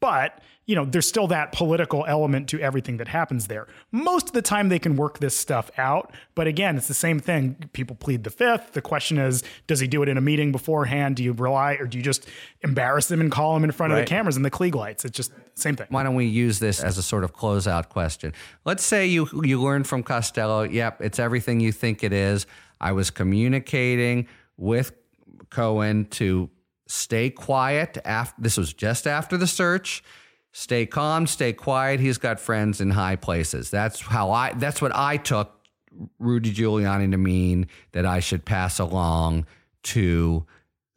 But 0.00 0.40
you 0.66 0.74
know, 0.74 0.84
there's 0.84 1.06
still 1.06 1.28
that 1.28 1.52
political 1.52 2.04
element 2.06 2.48
to 2.48 2.60
everything 2.60 2.95
that 2.98 3.08
happens 3.08 3.46
there. 3.48 3.66
Most 3.92 4.28
of 4.28 4.32
the 4.32 4.42
time, 4.42 4.68
they 4.68 4.78
can 4.78 4.96
work 4.96 5.18
this 5.18 5.36
stuff 5.36 5.70
out. 5.78 6.12
But 6.34 6.46
again, 6.46 6.76
it's 6.76 6.88
the 6.88 6.94
same 6.94 7.18
thing. 7.20 7.56
People 7.72 7.96
plead 7.96 8.24
the 8.24 8.30
fifth. 8.30 8.72
The 8.72 8.82
question 8.82 9.18
is, 9.18 9.42
does 9.66 9.80
he 9.80 9.86
do 9.86 10.02
it 10.02 10.08
in 10.08 10.16
a 10.16 10.20
meeting 10.20 10.52
beforehand? 10.52 11.16
Do 11.16 11.24
you 11.24 11.32
rely, 11.32 11.74
or 11.74 11.86
do 11.86 11.98
you 11.98 12.04
just 12.04 12.28
embarrass 12.62 13.10
him 13.10 13.20
and 13.20 13.30
call 13.30 13.56
him 13.56 13.64
in 13.64 13.72
front 13.72 13.92
Right. 13.92 14.00
of 14.00 14.04
the 14.06 14.08
cameras 14.08 14.36
and 14.36 14.44
the 14.44 14.50
Klieg 14.50 14.74
lights? 14.74 15.04
It's 15.04 15.16
just 15.16 15.32
same 15.54 15.76
thing. 15.76 15.86
Why 15.90 16.02
don't 16.02 16.14
we 16.14 16.26
use 16.26 16.58
this 16.58 16.82
as 16.82 16.98
a 16.98 17.02
sort 17.02 17.24
of 17.24 17.34
closeout 17.34 17.88
question? 17.88 18.32
Let's 18.64 18.84
say 18.84 19.06
you 19.06 19.28
you 19.44 19.60
learn 19.60 19.84
from 19.84 20.02
Costello, 20.02 20.62
yep, 20.64 21.00
it's 21.00 21.18
everything 21.18 21.60
you 21.60 21.72
think 21.72 22.04
it 22.04 22.12
is. 22.12 22.46
I 22.80 22.92
was 22.92 23.10
communicating 23.10 24.26
with 24.58 24.92
Cohen 25.50 26.04
to 26.10 26.50
stay 26.86 27.30
quiet 27.30 27.98
after 28.04 28.40
this 28.42 28.56
was 28.56 28.72
just 28.72 29.06
after 29.06 29.36
the 29.36 29.46
search. 29.46 30.02
Stay 30.58 30.86
calm, 30.86 31.26
stay 31.26 31.52
quiet. 31.52 32.00
He's 32.00 32.16
got 32.16 32.40
friends 32.40 32.80
in 32.80 32.92
high 32.92 33.16
places. 33.16 33.68
That's 33.68 34.00
how 34.00 34.30
I 34.30 34.54
that's 34.54 34.80
what 34.80 34.90
I 34.96 35.18
took 35.18 35.52
Rudy 36.18 36.50
Giuliani 36.50 37.10
to 37.10 37.18
mean 37.18 37.68
that 37.92 38.06
I 38.06 38.20
should 38.20 38.46
pass 38.46 38.78
along 38.78 39.44
to 39.82 40.46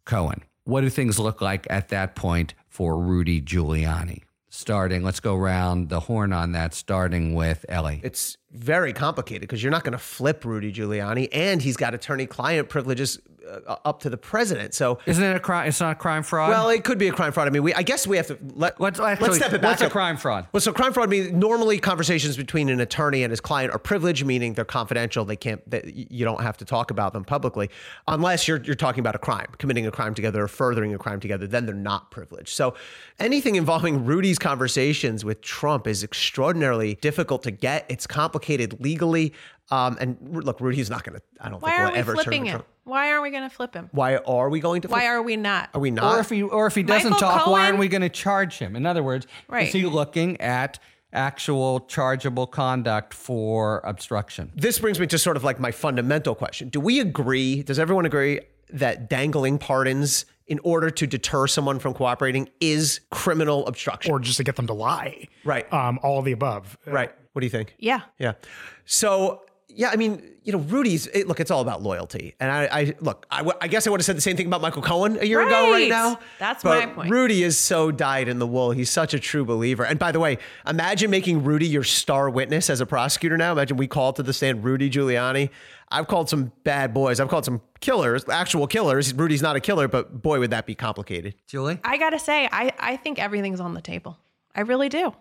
Cohen. 0.05 0.43
What 0.63 0.79
do 0.81 0.89
things 0.89 1.19
look 1.19 1.41
like 1.41 1.67
at 1.69 1.89
that 1.89 2.15
point 2.15 2.53
for 2.69 2.97
Rudy 2.97 3.41
Giuliani? 3.41 4.23
Starting, 4.47 5.03
let's 5.03 5.19
go 5.19 5.35
round 5.35 5.89
the 5.89 5.99
horn 5.99 6.31
on 6.31 6.53
that, 6.53 6.73
starting 6.73 7.35
with 7.35 7.65
Elie. 7.67 7.99
It's 8.01 8.37
very 8.51 8.93
complicated 8.93 9.41
because 9.41 9.61
you're 9.61 9.71
not 9.71 9.83
going 9.83 9.91
to 9.91 9.97
flip 9.99 10.45
Rudy 10.45 10.71
Giuliani, 10.71 11.27
and 11.33 11.61
he's 11.61 11.75
got 11.75 11.93
attorney-client 11.93 12.69
privileges 12.69 13.19
uh, 13.49 13.75
up 13.85 14.01
to 14.01 14.09
the 14.09 14.17
president. 14.17 14.73
So, 14.73 14.99
Isn't 15.05 15.23
it 15.23 15.35
a 15.35 15.39
crime? 15.39 15.67
It's 15.67 15.79
not 15.79 15.91
a 15.93 15.95
crime 15.95 16.23
fraud. 16.23 16.49
well, 16.49 16.69
it 16.69 16.83
could 16.83 16.97
be 16.97 17.07
a 17.07 17.11
crime 17.11 17.31
fraud. 17.31 17.47
I 17.47 17.51
mean, 17.51 17.63
we 17.63 17.73
I 17.73 17.81
guess 17.83 18.05
we 18.07 18.17
have 18.17 18.27
to 18.27 18.37
let 18.55 18.79
Let's 18.79 18.99
actually- 18.99 19.27
let's 19.29 19.37
step 19.39 19.53
it 19.53 19.61
back. 19.61 19.71
what's 19.71 19.81
a 19.81 19.89
crime 19.89 20.17
fraud? 20.17 20.47
Well, 20.51 20.61
so 20.61 20.71
crime 20.73 20.93
fraud 20.93 21.09
means 21.09 21.31
normally 21.31 21.79
conversations 21.79 22.37
between 22.37 22.69
an 22.69 22.79
attorney 22.79 23.23
and 23.23 23.31
his 23.31 23.41
client 23.41 23.73
are 23.73 23.79
privileged, 23.79 24.25
meaning 24.25 24.53
they're 24.53 24.65
confidential. 24.65 25.25
They 25.25 25.35
can't. 25.35 25.67
They, 25.69 26.07
you 26.09 26.25
don't 26.25 26.41
have 26.41 26.57
to 26.57 26.65
talk 26.65 26.91
about 26.91 27.13
them 27.13 27.25
publicly, 27.25 27.69
unless 28.07 28.47
you're 28.47 28.61
you're 28.61 28.75
talking 28.75 28.99
about 28.99 29.15
a 29.15 29.19
crime, 29.19 29.47
committing 29.57 29.87
a 29.87 29.91
crime 29.91 30.13
together 30.13 30.43
or 30.43 30.47
furthering 30.47 30.93
a 30.93 30.97
crime 30.97 31.19
together. 31.19 31.47
Then 31.47 31.65
they're 31.65 31.75
not 31.75 32.11
privileged. 32.11 32.49
So 32.49 32.75
anything 33.19 33.55
involving 33.55 34.05
Rudy's 34.05 34.37
conversations 34.39 35.25
with 35.25 35.41
Trump 35.41 35.87
is 35.87 36.03
extraordinarily 36.03 36.95
difficult 36.95 37.43
to 37.43 37.51
get. 37.51 37.85
It's 37.89 38.05
complicated 38.07 38.79
legally. 38.79 39.33
Um, 39.71 39.97
and 39.99 40.17
look, 40.43 40.59
Rudy's 40.61 40.89
not 40.89 41.03
going 41.03 41.17
to. 41.19 41.23
I 41.39 41.49
don't 41.49 41.61
Why 41.61 41.69
think 41.69 41.79
aren't 41.79 41.91
will 41.91 41.93
we 41.93 41.99
ever 41.99 42.15
turn 42.15 42.23
flipping 42.23 42.43
to 42.45 42.49
him? 42.49 42.53
Trump. 42.57 42.67
Why 42.85 43.11
aren't 43.11 43.23
we 43.23 43.29
going 43.29 43.43
to 43.49 43.55
flip 43.55 43.73
him? 43.75 43.89
Why 43.91 44.15
are 44.15 44.49
we 44.49 44.59
going 44.59 44.81
to? 44.81 44.87
Why 44.87 45.05
are 45.07 45.21
we 45.21 45.35
not? 45.37 45.69
Are 45.73 45.79
we 45.79 45.91
not? 45.91 46.15
or 46.15 46.19
if 46.19 46.29
he 46.29 46.41
or 46.41 46.65
if 46.67 46.73
he 46.75 46.81
doesn't 46.83 47.11
Michael 47.11 47.27
talk, 47.27 47.47
why 47.47 47.65
aren't 47.65 47.77
we 47.77 47.87
going 47.87 48.01
to 48.01 48.09
charge 48.09 48.57
him? 48.57 48.75
In 48.75 48.85
other 48.85 49.03
words, 49.03 49.27
Right. 49.47 49.67
is 49.67 49.73
he 49.73 49.85
looking 49.85 50.39
at 50.41 50.79
actual 51.13 51.81
chargeable 51.81 52.47
conduct 52.47 53.13
for 53.13 53.79
obstruction? 53.83 54.51
this 54.55 54.79
brings 54.79 54.99
me 54.99 55.07
to 55.07 55.17
sort 55.17 55.37
of 55.37 55.43
like 55.43 55.59
my 55.59 55.71
fundamental 55.71 56.33
question. 56.35 56.69
Do 56.69 56.79
we 56.79 56.99
agree, 56.99 57.61
does 57.63 57.77
everyone 57.79 58.05
agree 58.05 58.39
that 58.71 59.09
dangling 59.09 59.57
pardons 59.59 60.25
in 60.47 60.59
order 60.63 60.89
to 60.89 61.05
deter 61.07 61.45
someone 61.47 61.77
from 61.79 61.93
cooperating 61.93 62.49
is 62.59 63.01
criminal 63.11 63.65
obstruction? 63.67 64.11
Or 64.11 64.19
just 64.19 64.37
to 64.37 64.43
get 64.43 64.55
them 64.55 64.67
to 64.67 64.73
lie. 64.73 65.27
Right. 65.43 65.71
Um, 65.73 65.99
all 66.03 66.19
of 66.19 66.25
the 66.25 66.31
above. 66.31 66.77
right. 66.87 67.11
What 67.33 67.41
do 67.41 67.45
you 67.45 67.51
think? 67.51 67.75
Yeah. 67.77 68.01
Yeah. 68.17 68.33
So, 68.85 69.43
yeah, 69.69 69.89
I 69.91 69.95
mean, 69.95 70.21
you 70.43 70.51
know, 70.53 70.59
Rudy's, 70.59 71.07
it, 71.07 71.27
look, 71.27 71.39
it's 71.39 71.51
all 71.51 71.61
about 71.61 71.81
loyalty. 71.83 72.35
And 72.39 72.51
I, 72.51 72.63
I 72.71 72.93
look, 72.99 73.25
I, 73.29 73.37
w- 73.39 73.57
I 73.61 73.67
guess 73.67 73.85
I 73.85 73.91
would 73.91 73.99
have 73.99 74.05
said 74.05 74.17
the 74.17 74.21
same 74.21 74.35
thing 74.35 74.47
about 74.47 74.61
Michael 74.61 74.81
Cohen 74.81 75.17
a 75.21 75.25
year 75.25 75.41
ago 75.41 75.71
right 75.71 75.81
Right. 75.81 75.89
now. 75.89 76.19
That's 76.39 76.63
But 76.63 76.87
my 76.89 76.93
point. 76.93 77.11
Rudy 77.11 77.43
is 77.43 77.57
so 77.57 77.91
dyed 77.91 78.27
in 78.27 78.39
the 78.39 78.47
wool. 78.47 78.71
He's 78.71 78.89
such 78.89 79.13
a 79.13 79.19
true 79.19 79.45
believer. 79.45 79.83
And 79.85 79.99
by 79.99 80.11
the 80.11 80.19
way, 80.19 80.37
imagine 80.67 81.11
making 81.11 81.43
Rudy 81.43 81.67
your 81.67 81.83
star 81.83 82.29
witness 82.29 82.69
as 82.69 82.81
a 82.81 82.85
prosecutor 82.85 83.37
now. 83.37 83.51
Imagine 83.51 83.77
we 83.77 83.87
call 83.87 84.11
to 84.13 84.23
the 84.23 84.33
stand 84.33 84.63
Rudy 84.63 84.89
Giuliani. 84.89 85.49
I've 85.91 86.07
called 86.07 86.29
some 86.29 86.51
bad 86.63 86.93
boys. 86.93 87.19
I've 87.19 87.29
called 87.29 87.45
some 87.45 87.61
killers, 87.79 88.27
actual 88.29 88.67
killers. 88.67 89.13
Rudy's 89.13 89.41
not 89.41 89.55
a 89.55 89.59
killer, 89.59 89.87
but 89.87 90.21
boy, 90.21 90.39
would 90.39 90.51
that 90.51 90.65
be 90.65 90.75
complicated. 90.75 91.35
Julie? 91.47 91.79
I 91.83 91.97
got 91.97 92.11
to 92.11 92.19
say, 92.19 92.47
I, 92.51 92.71
I 92.79 92.97
think 92.97 93.19
everything's 93.19 93.59
on 93.59 93.73
the 93.73 93.81
table. 93.81 94.17
I 94.55 94.61
really 94.61 94.89
do. 94.89 95.13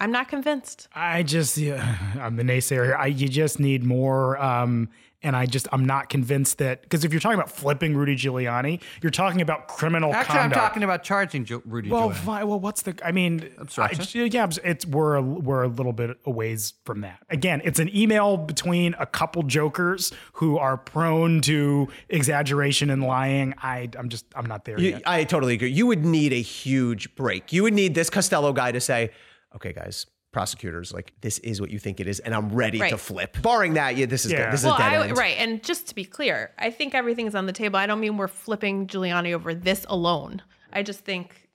I'm 0.00 0.10
not 0.10 0.28
convinced. 0.28 0.88
I 0.94 1.22
just, 1.22 1.56
yeah, 1.56 1.96
I'm 2.20 2.36
the 2.36 2.42
naysayer 2.42 2.84
here. 2.84 2.96
I, 2.96 3.06
you 3.06 3.28
just 3.28 3.60
need 3.60 3.84
more. 3.84 4.36
Um, 4.42 4.88
and 5.22 5.34
I 5.34 5.46
just, 5.46 5.66
I'm 5.72 5.86
not 5.86 6.10
convinced 6.10 6.58
that, 6.58 6.82
because 6.82 7.02
if 7.02 7.10
you're 7.10 7.20
talking 7.20 7.38
about 7.38 7.50
flipping 7.50 7.96
Rudy 7.96 8.14
Giuliani, 8.14 8.82
you're 9.00 9.08
talking 9.10 9.40
about 9.40 9.68
criminal 9.68 10.12
Actually, 10.12 10.34
conduct. 10.40 10.56
I'm 10.60 10.68
talking 10.68 10.82
about 10.82 11.02
charging 11.02 11.46
Ju- 11.46 11.62
Rudy 11.64 11.88
Well, 11.88 12.10
Giuliani. 12.10 12.14
fine. 12.16 12.46
Well, 12.48 12.60
what's 12.60 12.82
the? 12.82 12.94
I 13.02 13.10
mean, 13.10 13.50
Obstruction? 13.56 14.20
I, 14.20 14.24
yeah, 14.26 14.46
it's 14.62 14.84
we're 14.84 15.14
a, 15.14 15.22
we're 15.22 15.62
a 15.62 15.68
little 15.68 15.94
bit 15.94 16.18
a 16.26 16.30
ways 16.30 16.74
from 16.84 17.00
that. 17.00 17.20
Again, 17.30 17.62
it's 17.64 17.78
an 17.78 17.88
email 17.96 18.36
between 18.36 18.94
a 18.98 19.06
couple 19.06 19.42
jokers 19.44 20.12
who 20.34 20.58
are 20.58 20.76
prone 20.76 21.40
to 21.42 21.88
exaggeration 22.10 22.90
and 22.90 23.02
lying. 23.02 23.54
I, 23.62 23.88
I'm 23.98 24.10
just, 24.10 24.26
I'm 24.36 24.44
not 24.46 24.66
there 24.66 24.78
You- 24.78 24.90
yet. 24.90 25.02
I 25.06 25.24
totally 25.24 25.54
agree. 25.54 25.70
You 25.70 25.86
would 25.86 26.04
need 26.04 26.34
a 26.34 26.42
huge 26.42 27.14
break. 27.14 27.50
You 27.50 27.62
would 27.62 27.72
need 27.74 27.94
this 27.94 28.10
Costello 28.10 28.52
guy 28.52 28.72
to 28.72 28.80
say, 28.80 29.10
okay, 29.56 29.72
guys, 29.72 30.06
prosecutors, 30.32 30.92
like 30.92 31.12
this 31.20 31.38
is 31.38 31.60
what 31.60 31.70
you 31.70 31.78
think 31.78 32.00
it 32.00 32.08
is, 32.08 32.18
and 32.20 32.34
I'm 32.34 32.48
ready 32.52 32.78
to 32.78 32.98
flip. 32.98 33.36
Barring 33.42 33.74
that, 33.74 33.96
yeah, 33.96 34.06
this 34.06 34.24
is 34.24 34.32
Yeah. 34.32 34.44
good. 34.46 34.52
This 34.52 34.60
is 34.60 34.66
Well, 34.66 34.74
a 34.74 34.78
dead 34.78 34.92
I, 35.02 35.06
end. 35.08 35.16
right. 35.18 35.36
And 35.38 35.62
just 35.62 35.86
to 35.88 35.94
be 35.94 36.04
clear, 36.04 36.50
I 36.58 36.70
think 36.70 36.94
everything's 36.94 37.34
on 37.34 37.46
the 37.46 37.52
table. 37.52 37.78
I 37.78 37.86
don't 37.86 38.00
mean 38.00 38.16
we're 38.16 38.26
flipping 38.28 38.86
Giuliani 38.88 39.32
over 39.32 39.54
this 39.54 39.86
alone. 39.88 40.42
I 40.72 40.82
just 40.82 41.00
think 41.04 41.48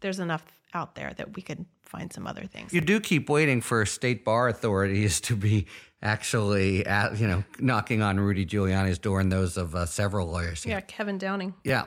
there's 0.00 0.18
enough 0.18 0.44
out 0.74 0.94
there 0.96 1.14
that 1.16 1.34
we 1.34 1.40
could 1.40 1.64
find 1.80 2.12
some 2.12 2.26
other 2.26 2.44
things. 2.44 2.74
You 2.74 2.82
do 2.82 3.00
keep 3.00 3.30
waiting 3.30 3.62
for 3.62 3.86
state 3.86 4.24
bar 4.24 4.48
authorities 4.48 5.20
to 5.22 5.36
be 5.36 5.66
actually, 6.02 6.84
at, 6.84 7.18
you 7.18 7.26
know, 7.26 7.42
knocking 7.58 8.02
on 8.02 8.20
Rudy 8.20 8.44
Giuliani's 8.44 8.98
door 8.98 9.18
and 9.20 9.32
those 9.32 9.56
of 9.56 9.74
uh, 9.74 9.86
several 9.86 10.26
lawyers. 10.28 10.62
here. 10.62 10.74
yeah, 10.74 10.80
Kevin 10.82 11.16
Downing. 11.16 11.54
Yeah. 11.64 11.86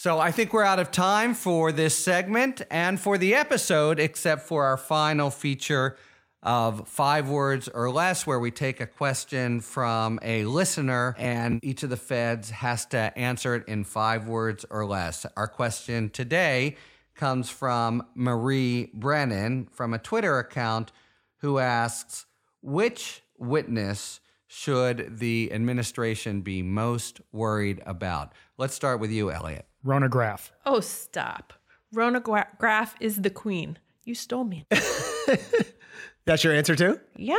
So 0.00 0.20
I 0.20 0.30
think 0.30 0.52
we're 0.52 0.62
out 0.62 0.78
of 0.78 0.92
time 0.92 1.34
for 1.34 1.72
this 1.72 1.92
segment 1.92 2.62
and 2.70 3.00
for 3.00 3.18
the 3.18 3.34
episode, 3.34 3.98
except 3.98 4.42
for 4.42 4.62
our 4.62 4.76
final 4.76 5.28
feature 5.28 5.96
of 6.40 6.86
five 6.86 7.28
words 7.28 7.66
or 7.66 7.90
less, 7.90 8.24
where 8.24 8.38
we 8.38 8.52
take 8.52 8.80
a 8.80 8.86
question 8.86 9.60
from 9.60 10.20
a 10.22 10.44
listener 10.44 11.16
and 11.18 11.58
each 11.64 11.82
of 11.82 11.90
the 11.90 11.96
feds 11.96 12.50
has 12.50 12.86
to 12.86 13.18
answer 13.18 13.56
it 13.56 13.66
in 13.66 13.82
five 13.82 14.28
words 14.28 14.64
or 14.70 14.86
less. 14.86 15.26
Our 15.36 15.48
question 15.48 16.10
today 16.10 16.76
comes 17.16 17.50
from 17.50 18.06
Marie 18.14 18.92
Brennan 18.94 19.66
from 19.72 19.94
a 19.94 19.98
Twitter 19.98 20.38
account 20.38 20.92
who 21.38 21.58
asks, 21.58 22.24
which 22.62 23.24
witness 23.36 24.20
should 24.46 25.18
the 25.18 25.52
administration 25.52 26.42
be 26.42 26.62
most 26.62 27.20
worried 27.32 27.82
about? 27.84 28.32
Let's 28.58 28.76
start 28.76 29.00
with 29.00 29.10
you, 29.10 29.32
Elliot. 29.32 29.67
Rhona 29.84 30.08
Graff. 30.10 30.52
Oh, 30.66 30.80
stop. 30.80 31.52
Rhona 31.94 32.22
Gra- 32.22 32.48
Graff 32.58 32.94
is 33.00 33.16
the 33.22 33.30
queen. 33.30 33.78
You 34.04 34.14
stole 34.14 34.44
me. 34.44 34.66
That's 36.24 36.44
your 36.44 36.52
answer 36.54 36.76
too? 36.76 37.00
yeah. 37.16 37.36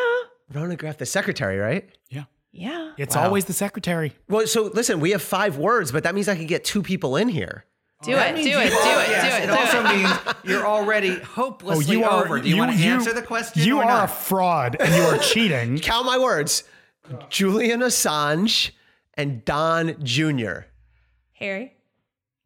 Rhona 0.52 0.76
Graff, 0.78 0.98
the 0.98 1.06
secretary, 1.06 1.58
right? 1.58 1.88
Yeah. 2.10 2.24
Yeah. 2.52 2.94
It's 2.98 3.16
always 3.16 3.46
the 3.46 3.54
secretary. 3.54 4.16
Well, 4.28 4.48
so 4.48 4.64
listen, 4.74 5.00
we 5.00 5.12
have 5.12 5.22
five 5.22 5.58
words, 5.58 5.92
but 5.92 6.02
that 6.04 6.16
means 6.16 6.28
I 6.28 6.36
could 6.36 6.48
get 6.48 6.64
two 6.64 6.82
people 6.82 7.16
in 7.18 7.30
here. 7.30 7.66
Do 8.02 8.14
it. 8.18 8.36
Do 8.36 8.42
it. 8.42 8.44
Do 8.44 8.50
it. 8.50 8.54
Do 8.54 8.58
it. 8.60 8.70
Yes, 8.72 9.38
Do 9.38 9.44
it 9.44 9.50
also 9.60 9.86
it. 9.86 9.96
means 9.96 10.36
you're 10.44 10.66
already 10.66 11.16
hopelessly 11.20 11.98
you 11.98 12.04
are. 12.06 12.24
over. 12.26 12.40
Do 12.40 12.50
you, 12.50 12.58
want 12.58 12.72
to 12.76 12.84
answer 12.84 13.14
the 13.14 13.22
question? 13.22 13.62
You 13.62 13.78
or 13.78 13.84
are 13.84 13.88
not? 13.88 14.06
a 14.06 14.08
fraud, 14.08 14.78
and 14.80 14.92
you 14.96 15.02
are 15.04 15.18
cheating. 15.22 15.78
Count 15.80 16.06
my 16.08 16.18
words 16.18 16.64
Julian 17.30 17.82
Assange 17.82 18.72
and 19.16 19.44
Don 19.46 20.04
Jr. 20.04 20.62
Harry. 21.34 21.76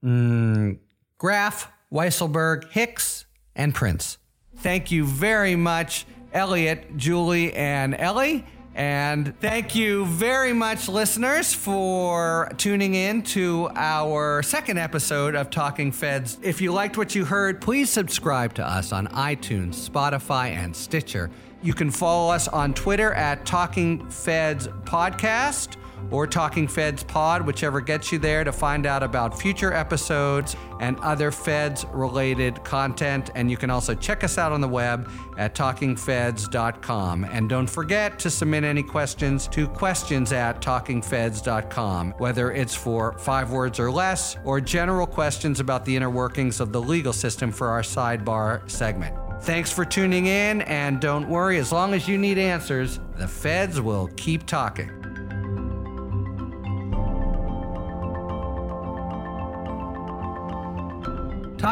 Mm, 0.03 0.79
Graff, 1.17 1.71
Weisselberg, 1.91 2.69
Hicks, 2.71 3.25
and 3.55 3.73
Prince. 3.73 4.17
Thank 4.57 4.91
you 4.91 5.05
very 5.05 5.55
much, 5.55 6.05
Elliot, 6.33 6.97
Julie, 6.97 7.53
and 7.53 7.95
Elie. 7.95 8.45
And 8.75 9.39
thank 9.39 9.75
you 9.75 10.05
very 10.05 10.51
much, 10.51 10.89
listeners, 10.89 11.53
for 11.53 12.51
tuning 12.57 12.95
in 12.95 13.21
to 13.23 13.69
our 13.75 14.41
second 14.41 14.79
episode 14.79 15.35
of 15.35 15.51
Talking 15.51 15.91
Feds. 15.91 16.39
If 16.41 16.59
you 16.59 16.73
liked 16.73 16.97
what 16.97 17.13
you 17.13 17.23
heard, 17.23 17.61
please 17.61 17.91
subscribe 17.91 18.55
to 18.55 18.67
us 18.67 18.91
on 18.91 19.07
iTunes, 19.09 19.87
Spotify, 19.87 20.49
and 20.49 20.75
Stitcher. 20.75 21.29
You 21.61 21.73
can 21.73 21.91
follow 21.91 22.33
us 22.33 22.47
on 22.47 22.73
Twitter 22.73 23.13
at 23.13 23.45
Talking 23.45 24.09
Feds 24.09 24.67
Podcast 24.85 25.77
or 26.11 26.27
Talking 26.27 26.67
Feds 26.67 27.03
Pod, 27.03 27.45
whichever 27.45 27.81
gets 27.81 28.11
you 28.11 28.19
there 28.19 28.43
to 28.43 28.51
find 28.51 28.85
out 28.85 29.03
about 29.03 29.39
future 29.39 29.73
episodes 29.73 30.55
and 30.79 30.97
other 30.99 31.31
Feds 31.31 31.85
related 31.91 32.63
content. 32.63 33.29
And 33.35 33.49
you 33.49 33.57
can 33.57 33.69
also 33.69 33.95
check 33.95 34.23
us 34.23 34.37
out 34.37 34.51
on 34.51 34.61
the 34.61 34.67
web 34.67 35.09
at 35.37 35.55
talkingfeds.com. 35.55 37.23
And 37.25 37.49
don't 37.49 37.69
forget 37.69 38.19
to 38.19 38.29
submit 38.29 38.63
any 38.63 38.83
questions 38.83 39.47
to 39.49 39.67
questions 39.67 40.31
at 40.31 40.61
talkingfeds.com, 40.61 42.11
whether 42.17 42.51
it's 42.51 42.75
for 42.75 43.17
five 43.19 43.51
words 43.51 43.79
or 43.79 43.91
less 43.91 44.37
or 44.43 44.61
general 44.61 45.07
questions 45.07 45.59
about 45.59 45.85
the 45.85 45.95
inner 45.95 46.09
workings 46.09 46.59
of 46.59 46.71
the 46.71 46.81
legal 46.81 47.13
system 47.13 47.51
for 47.51 47.69
our 47.69 47.81
sidebar 47.81 48.69
segment. 48.69 49.15
Thanks 49.43 49.69
for 49.69 49.83
tuning 49.83 50.27
in, 50.27 50.61
and 50.61 51.01
don't 51.01 51.27
worry, 51.27 51.57
as 51.57 51.73
long 51.73 51.93
as 51.93 52.07
you 52.07 52.17
need 52.17 52.37
answers, 52.37 53.01
the 53.17 53.27
feds 53.27 53.81
will 53.81 54.07
keep 54.15 54.45
talking. 54.45 55.02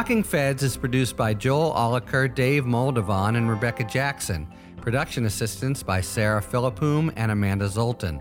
Talking 0.02 0.24
Feds 0.24 0.64
is 0.64 0.78
produced 0.78 1.16
by 1.16 1.36
Joel 1.36 1.74
Oliker, 1.74 2.34
Dave 2.34 2.64
Moldovan, 2.64 3.38
and 3.38 3.48
Rebecca 3.48 3.84
Jackson. 3.84 4.48
Production 4.78 5.28
assistance 5.28 5.84
by 5.84 6.02
Sarah 6.02 6.42
Philippum 6.42 7.14
and 7.18 7.32
Amanda 7.32 7.68
Zoltan. 7.68 8.20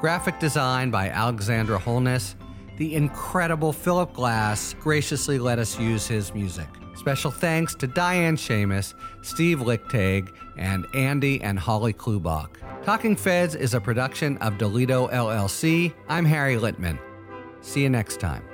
Graphic 0.00 0.38
design 0.38 0.90
by 0.90 1.10
Alexandra 1.10 1.78
Holness. 1.78 2.34
The 2.78 2.94
incredible 2.94 3.74
Philip 3.74 4.14
Glass 4.14 4.74
graciously 4.80 5.38
let 5.38 5.58
us 5.58 5.78
use 5.78 6.06
his 6.06 6.32
music. 6.32 6.66
Special 6.96 7.30
thanks 7.30 7.74
to 7.74 7.86
Diane 7.86 8.36
Seamus, 8.36 8.94
Steve 9.20 9.58
Lichtag, 9.58 10.32
and 10.56 10.86
Andy 10.94 11.42
and 11.42 11.58
Holly 11.58 11.92
Klubach. 11.92 12.56
Talking 12.84 13.14
Feds 13.14 13.54
is 13.54 13.74
a 13.74 13.80
production 13.82 14.38
of 14.38 14.54
Delito 14.54 15.12
LLC. 15.12 15.92
I'm 16.08 16.24
Harry 16.24 16.56
Litman. 16.56 16.98
See 17.60 17.82
you 17.82 17.90
next 17.90 18.18
time. 18.18 18.47